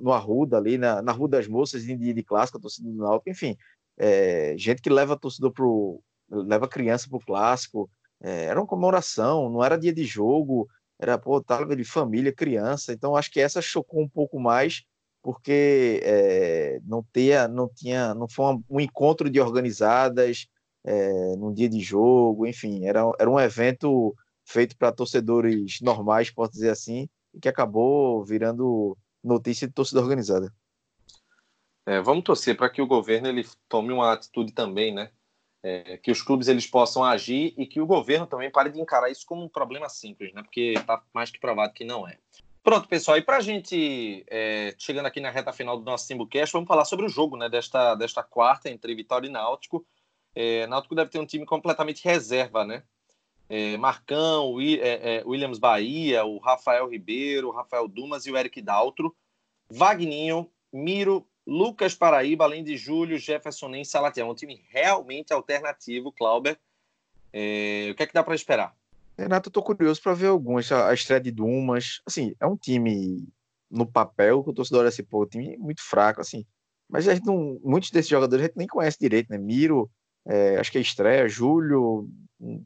[0.00, 3.28] no Arruda ali, na, na Rua das Moças, de, de clássico, a torcida do Náutico,
[3.28, 3.56] enfim,
[4.56, 6.00] gente que leva torcedor pro,
[6.30, 7.90] leva criança pro clássico,
[8.20, 10.68] era uma comemoração, não era dia de jogo,
[11.02, 14.84] era, pô, tava de família, criança, então acho que essa chocou um pouco mais,
[15.20, 20.46] porque é, não, tinha, não tinha, não foi um, um encontro de organizadas
[20.84, 26.52] é, num dia de jogo, enfim, era, era um evento feito para torcedores normais, posso
[26.52, 30.52] dizer assim, e que acabou virando notícia de torcida organizada.
[31.84, 35.10] É, vamos torcer para que o governo ele tome uma atitude também, né?
[35.64, 39.10] É, que os clubes eles possam agir e que o governo também pare de encarar
[39.10, 40.42] isso como um problema simples, né?
[40.42, 42.18] Porque está mais que provado que não é.
[42.64, 46.52] Pronto, pessoal, e para a gente, é, chegando aqui na reta final do nosso Simbucast,
[46.52, 49.84] vamos falar sobre o jogo né, desta, desta quarta entre Vitória e Náutico.
[50.34, 52.84] É, Náutico deve ter um time completamente reserva, né?
[53.48, 58.62] É, Marcão, é, é, Williams Bahia, o Rafael Ribeiro, o Rafael Dumas e o Eric
[58.62, 59.14] Daltro,
[59.68, 64.28] Vagninho, Miro, Lucas Paraíba, além de Júlio, Jefferson e Salatiel.
[64.28, 66.58] Um time realmente alternativo, Clauber.
[67.32, 68.74] É, o que é que dá para esperar?
[69.18, 70.70] Renato, eu tô curioso para ver alguns.
[70.70, 73.28] A estreia de Dumas, assim, é um time
[73.70, 76.46] no papel que o torcedor olha assim, pô, time muito fraco, assim.
[76.88, 79.38] Mas a gente não, muitos desses jogadores a gente nem conhece direito, né?
[79.38, 79.90] Miro,
[80.26, 81.28] é, acho que é estreia.
[81.28, 82.08] Júlio,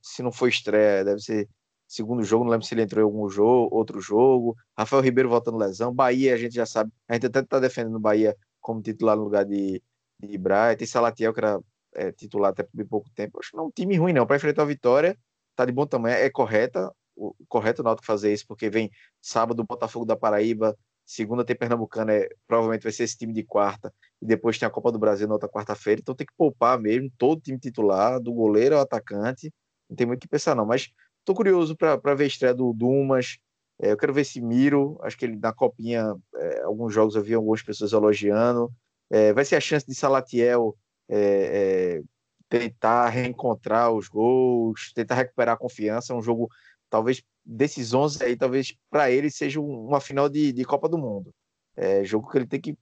[0.03, 1.49] se não for estreia, deve ser
[1.87, 4.57] segundo jogo, não lembro se ele entrou em algum jogo, outro jogo.
[4.77, 5.95] Rafael Ribeiro voltando lesão.
[5.95, 8.37] Bahia, a gente já sabe, a gente até tá defendendo o Bahia
[8.67, 9.81] como titular no lugar de,
[10.19, 10.77] de Braia.
[10.77, 11.61] Tem Salatiel, que era
[11.95, 13.39] é, titular até por pouco tempo.
[13.39, 14.27] Acho que não é um time ruim, não.
[14.27, 15.17] Para enfrentar a vitória,
[15.55, 16.17] tá de bom tamanho.
[16.17, 18.91] É correta, o, correto o Náutico fazer isso, porque vem
[19.23, 23.45] sábado o Botafogo da Paraíba, segunda tem Pernambucana, é, provavelmente vai ser esse time de
[23.45, 26.77] quarta, e depois tem a Copa do Brasil na outra quarta-feira, então tem que poupar
[26.77, 29.53] mesmo todo o time titular, do goleiro ao atacante,
[29.89, 30.91] não tem muito o que pensar não, mas
[31.25, 33.39] tô curioso para ver a estreia do Dumas,
[33.79, 37.23] é, eu quero ver esse Miro, acho que ele na copinha, é, alguns jogos eu
[37.23, 38.73] vi algumas pessoas elogiando,
[39.11, 40.77] é, vai ser a chance de Salatiel
[41.09, 42.03] é, é,
[42.49, 46.49] tentar reencontrar os gols, tentar recuperar a confiança, é um jogo
[46.89, 51.33] talvez desses 11 aí, talvez para ele seja uma final de, de Copa do Mundo.
[51.77, 52.77] É jogo que ele tem que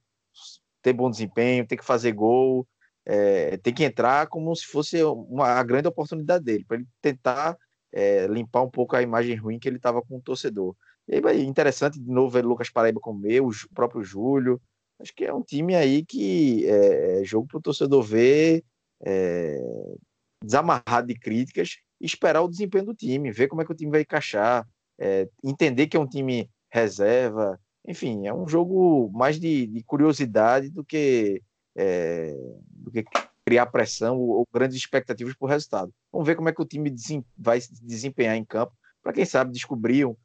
[0.81, 2.67] ter bom desempenho, tem que fazer gol,
[3.05, 7.57] é, tem que entrar como se fosse uma, a grande oportunidade dele, para ele tentar
[7.95, 10.75] é, limpar um pouco a imagem ruim que ele estava com o torcedor.
[11.07, 14.61] E aí, interessante de novo ver Lucas Paraíba com o próprio Júlio.
[14.99, 18.63] Acho que é um time aí que é, é jogo para o torcedor ver,
[19.05, 19.57] é,
[20.43, 23.91] desamarrado de críticas e esperar o desempenho do time, ver como é que o time
[23.91, 24.67] vai encaixar,
[24.99, 27.59] é, entender que é um time reserva.
[27.87, 31.41] Enfim, é um jogo mais de, de curiosidade do que,
[31.75, 32.35] é,
[32.69, 33.05] do que
[33.45, 35.93] criar pressão ou, ou grandes expectativas para o resultado.
[36.11, 36.93] Vamos ver como é que o time
[37.37, 38.73] vai se desempenhar em campo,
[39.03, 40.17] para quem sabe descobrir um,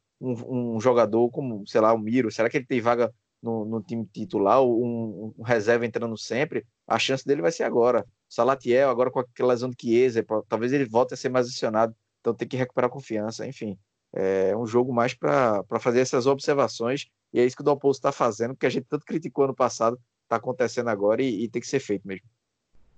[0.75, 2.31] um, jogador como, sei lá, o Miro.
[2.31, 6.65] Será que ele tem vaga no, no time titular, um, um, reserva entrando sempre?
[6.87, 8.05] A chance dele vai ser agora.
[8.27, 12.33] Salatiel, agora com aquela lesão de Chiesa, talvez ele volte a ser mais acionado, então
[12.33, 13.45] tem que recuperar confiança.
[13.45, 13.77] Enfim,
[14.13, 18.11] é um jogo mais para fazer essas observações, e é isso que o Dalpozo está
[18.11, 21.67] fazendo, porque a gente tanto criticou ano passado, está acontecendo agora e, e tem que
[21.67, 22.25] ser feito mesmo.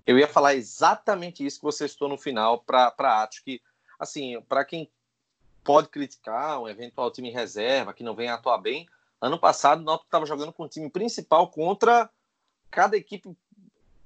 [0.06, 2.92] Eu ia falar exatamente isso que você citou no final para
[3.22, 3.60] Atos, que,
[3.98, 4.90] assim, para quem
[5.62, 8.86] pode criticar um eventual time reserva que não vem atuar bem,
[9.20, 12.10] ano passado o Náutico estava jogando com o time principal contra
[12.70, 13.34] cada equipe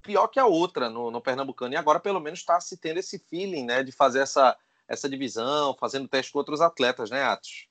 [0.03, 3.19] pior que a outra no, no Pernambucano, e agora pelo menos está se tendo esse
[3.19, 7.69] feeling, né, de fazer essa, essa divisão, fazendo teste com outros atletas, né, Atos?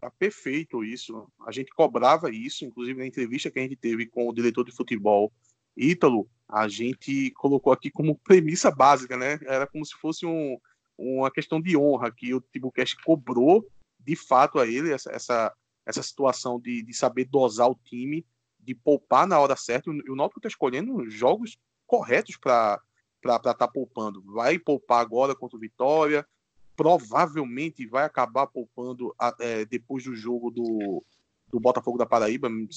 [0.00, 1.28] Tá perfeito isso.
[1.44, 4.72] A gente cobrava isso, inclusive na entrevista que a gente teve com o diretor de
[4.72, 5.32] futebol,
[5.78, 9.38] Ítalo, a gente colocou aqui como premissa básica, né?
[9.42, 10.58] Era como se fosse um,
[10.96, 13.64] uma questão de honra que o Tibucast cobrou
[14.00, 15.52] de fato a ele essa, essa,
[15.86, 18.26] essa situação de, de saber dosar o time,
[18.58, 19.90] de poupar na hora certa.
[19.90, 22.80] E o Náutico está escolhendo jogos corretos para
[23.22, 24.22] estar tá poupando.
[24.32, 26.26] Vai poupar agora contra o Vitória,
[26.74, 31.04] provavelmente vai acabar poupando é, depois do jogo do,
[31.50, 32.48] do Botafogo da Paraíba.
[32.48, 32.68] Me,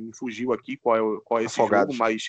[0.00, 1.94] me fugiu aqui qual é, qual é esse Afogados.
[1.94, 2.28] jogo, mas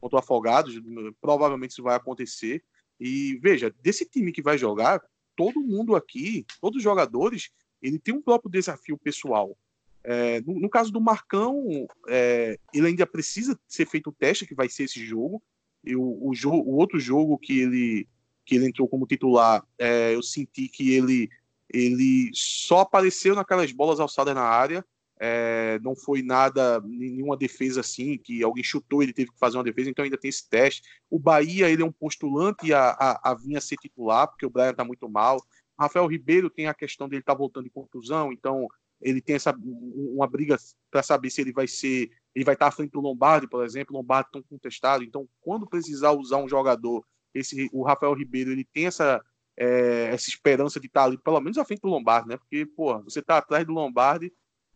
[0.00, 0.74] contra o Afogados,
[1.20, 2.62] provavelmente isso vai acontecer.
[3.00, 5.02] E veja, desse time que vai jogar,
[5.36, 7.50] todo mundo aqui, todos os jogadores,
[7.80, 9.56] ele tem um próprio desafio pessoal.
[10.02, 14.54] É, no, no, caso do Marcão, é, ele ainda precisa ser feito o teste que
[14.54, 15.42] vai ser esse jogo.
[15.82, 18.08] E o, o outro jogo que ele,
[18.44, 21.30] que ele entrou como titular, é, eu senti que ele,
[21.72, 24.84] ele só apareceu naquelas bolas alçadas na área
[25.26, 29.64] é, não foi nada, nenhuma defesa assim, que alguém chutou, ele teve que fazer uma
[29.64, 30.82] defesa, então ainda tem esse teste.
[31.08, 34.50] O Bahia, ele é um postulante a, a, a vir a ser titular, porque o
[34.50, 35.42] Brian está muito mal.
[35.80, 38.68] Rafael Ribeiro tem a questão dele estar tá voltando de contusão, então
[39.00, 40.58] ele tem essa uma briga
[40.90, 43.64] para saber se ele vai ser, ele vai estar tá à frente do Lombardi, por
[43.64, 47.02] exemplo, o Lombardi tão contestado, então quando precisar usar um jogador,
[47.32, 49.24] esse o Rafael Ribeiro, ele tem essa
[49.56, 52.36] é, essa esperança de estar tá ali, pelo menos à frente do Lombardi, né?
[52.36, 54.30] Porque, pô, você está atrás do Lombardi,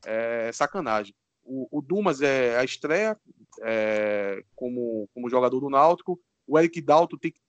[0.04, 1.14] é sacanagem.
[1.44, 3.18] O, o Dumas é a estreia
[3.62, 6.20] é, como, como jogador do Náutico.
[6.46, 7.40] O Eric Dalto tem que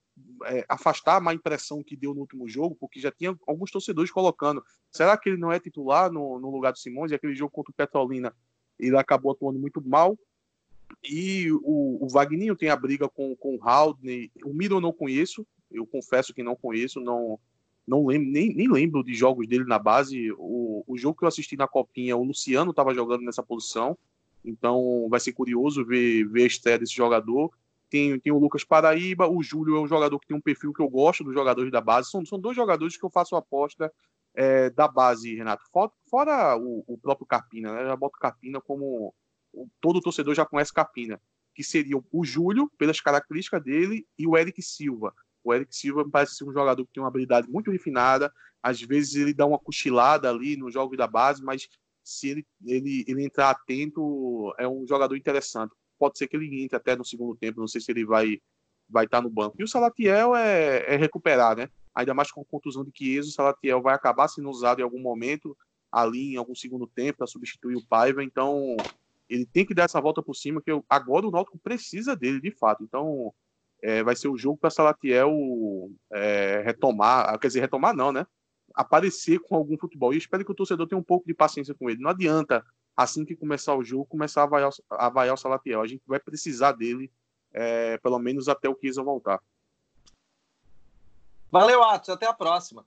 [0.46, 4.10] é, afastar a má impressão que deu no último jogo, porque já tinha alguns torcedores
[4.10, 4.64] colocando.
[4.90, 7.12] Será que ele não é titular no, no lugar do Simões?
[7.12, 8.34] E aquele jogo contra o Petrolina
[8.78, 10.18] ele acabou atuando muito mal.
[11.04, 14.30] E o, o Wagninho tem a briga com, com o Haldney.
[14.44, 17.38] O Miro eu não conheço, eu confesso que não conheço, não,
[17.90, 20.30] não lembro, nem, nem lembro de jogos dele na base.
[20.38, 23.98] O, o jogo que eu assisti na Copinha, o Luciano estava jogando nessa posição.
[24.44, 27.50] Então vai ser curioso ver, ver a estreia desse jogador.
[27.90, 30.80] Tem, tem o Lucas Paraíba, o Júlio é um jogador que tem um perfil que
[30.80, 32.08] eu gosto dos jogadores da base.
[32.08, 33.92] São, são dois jogadores que eu faço aposta
[34.32, 35.64] é, da base, Renato.
[35.72, 37.82] Fora, fora o, o, próprio Capina, né?
[37.82, 39.12] Eu já boto Capina como.
[39.80, 41.20] Todo torcedor já conhece Capina,
[41.52, 45.12] que seria o Júlio, pelas características dele, e o Eric Silva.
[45.42, 48.32] O Eric Silva me parece ser um jogador que tem uma habilidade muito refinada.
[48.62, 51.68] Às vezes ele dá uma cochilada ali no jogo da base, mas
[52.02, 55.74] se ele, ele, ele entrar atento, é um jogador interessante.
[55.98, 58.40] Pode ser que ele entre até no segundo tempo, não sei se ele vai
[58.90, 59.56] vai estar no banco.
[59.58, 61.68] E o Salatiel é, é recuperar, né?
[61.94, 65.00] Ainda mais com a contusão de Chiesa, o Salatiel vai acabar sendo usado em algum
[65.00, 65.56] momento,
[65.92, 68.22] ali em algum segundo tempo, para substituir o Paiva.
[68.22, 68.76] Então,
[69.28, 72.40] ele tem que dar essa volta por cima, que eu, agora o Náutico precisa dele,
[72.40, 72.82] de fato.
[72.82, 73.32] Então,
[73.82, 75.32] é, vai ser o jogo para Salatiel
[76.12, 78.26] é, retomar, quer dizer, retomar não, né?
[78.74, 80.12] Aparecer com algum futebol.
[80.12, 82.00] E espero que o torcedor tenha um pouco de paciência com ele.
[82.00, 82.64] Não adianta,
[82.96, 85.80] assim que começar o jogo, começar a vaiar, a vaiar o Salatiel.
[85.80, 87.10] A gente vai precisar dele,
[87.52, 89.40] é, pelo menos até o Kisa voltar.
[91.50, 92.10] Valeu, Atos.
[92.10, 92.86] Até a próxima.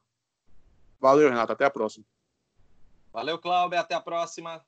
[1.00, 1.52] Valeu, Renato.
[1.52, 2.06] Até a próxima.
[3.12, 3.78] Valeu, Cláudio.
[3.78, 4.64] Até a próxima.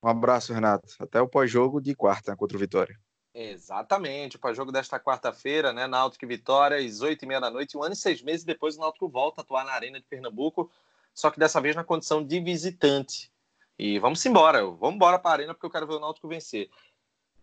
[0.00, 0.94] Um abraço, Renato.
[1.00, 2.98] Até o pós-jogo de quarta contra o Vitória.
[3.34, 5.86] Exatamente, para o jogo desta quarta-feira, né?
[5.86, 7.76] Náutico e Vitória, às oito e meia da noite.
[7.76, 10.70] Um ano e seis meses depois, o Náutico volta a atuar na Arena de Pernambuco,
[11.14, 13.30] só que dessa vez na condição de visitante.
[13.78, 16.68] E vamos embora, vamos embora para a Arena porque eu quero ver o Náutico vencer.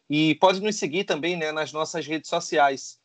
[0.10, 3.01] E pode nos seguir também né, nas nossas redes sociais.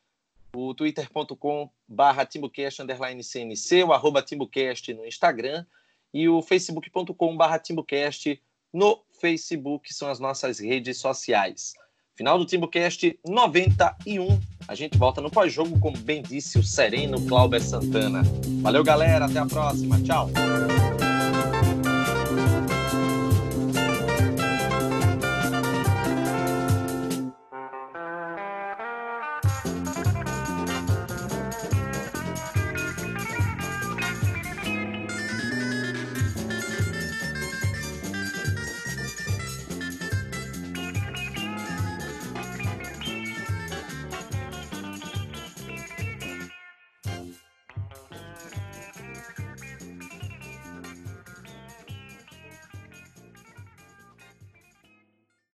[0.59, 5.66] O twitter.com barra TimbuCast underline CNC, o arroba TimbuCast no Instagram
[6.14, 8.42] e o facebook.com barra TimbuCast
[8.72, 11.74] no Facebook, são as nossas redes sociais.
[12.16, 14.40] Final do TimbuCast 91.
[14.66, 18.22] A gente volta no pós-jogo, como bem disse o sereno Cláudio Santana.
[18.62, 19.26] Valeu, galera.
[19.26, 20.00] Até a próxima.
[20.00, 20.30] Tchau.